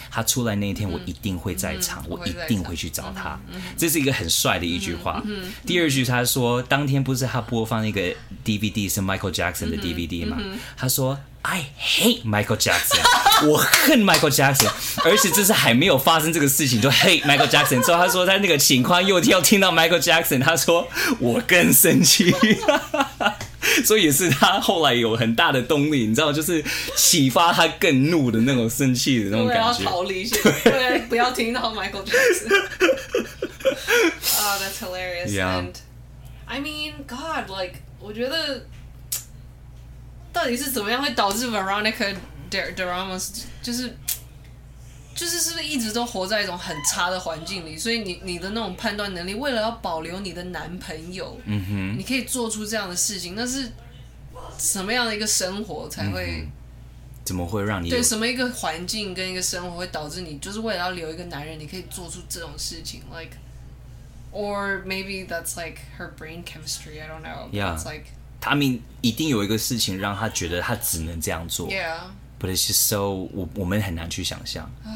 [0.09, 3.39] 他出来那一天，我一定会在场，嗯、我一定会去找他。
[3.51, 5.21] 嗯、这是一个很帅的一句话。
[5.25, 8.01] 嗯、第二句，他说、嗯，当天不是他播放那个
[8.45, 10.37] DVD 是 Michael Jackson 的 DVD 吗？
[10.39, 13.01] 嗯、他说：“I hate Michael Jackson，
[13.47, 14.69] 我恨 Michael Jackson。
[15.03, 17.81] ”而且这是还没有发生这个事情，就 hate Michael Jackson。
[17.83, 20.87] 之后他说，他那个情况又要听到 Michael Jackson，他说
[21.19, 22.33] 我更生气。
[23.85, 26.63] 所以也是他后来有很大的动力，你知道，就是
[26.95, 29.63] 启发他更怒的那种生气的那种感觉。
[29.63, 32.49] 要逃离，对，不要听到 Michael Jackson。
[33.65, 35.31] Oh, that's hilarious.
[35.31, 35.59] Yeah.
[35.59, 35.75] And
[36.45, 38.65] I mean, God, like，我觉得
[40.31, 42.13] 到底是怎么样会导致 Veronica
[42.49, 43.95] de Ramos 就是
[45.15, 47.77] 就是是不是一直都活在一种很差的环境里？
[47.77, 53.71] 所以你你的那种判断能力，为了要保留你的男朋友，嗯哼，你可以做出这样的事情，那是
[54.57, 56.41] 什么样的一个生活才会？
[56.41, 56.51] 嗯、
[57.23, 63.37] 怎么会让你对什么一个环境跟一个生活会导致你，就是为了要留一个男人，你可以做出这种事情？Like,
[64.31, 66.99] or maybe that's like her brain chemistry.
[66.99, 67.49] I don't know.
[67.51, 68.05] Yeah, it's like
[68.41, 71.69] 他们一定有一个事情让他觉得他只能这样做。
[71.69, 71.99] Yeah.
[72.43, 74.69] But it's just so 我我们很难去想象。
[74.85, 74.93] Oh,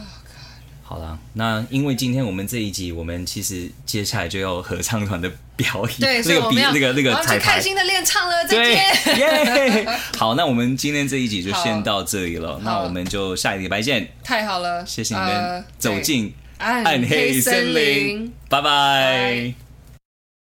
[0.84, 8.74] 好了，那因为今天我们这一集，我们其实接下来就要合唱团的表演，对， 那个比那个那个彩排，开心的练唱了，对，
[9.18, 9.98] 耶、yeah！
[10.18, 14.10] 好，那我们今天这一集就先到这里了，那我们就下一个礼拜见。
[14.24, 18.62] 太好了，谢谢你们走进暗黑森林，拜。
[18.62, 19.67] 拜。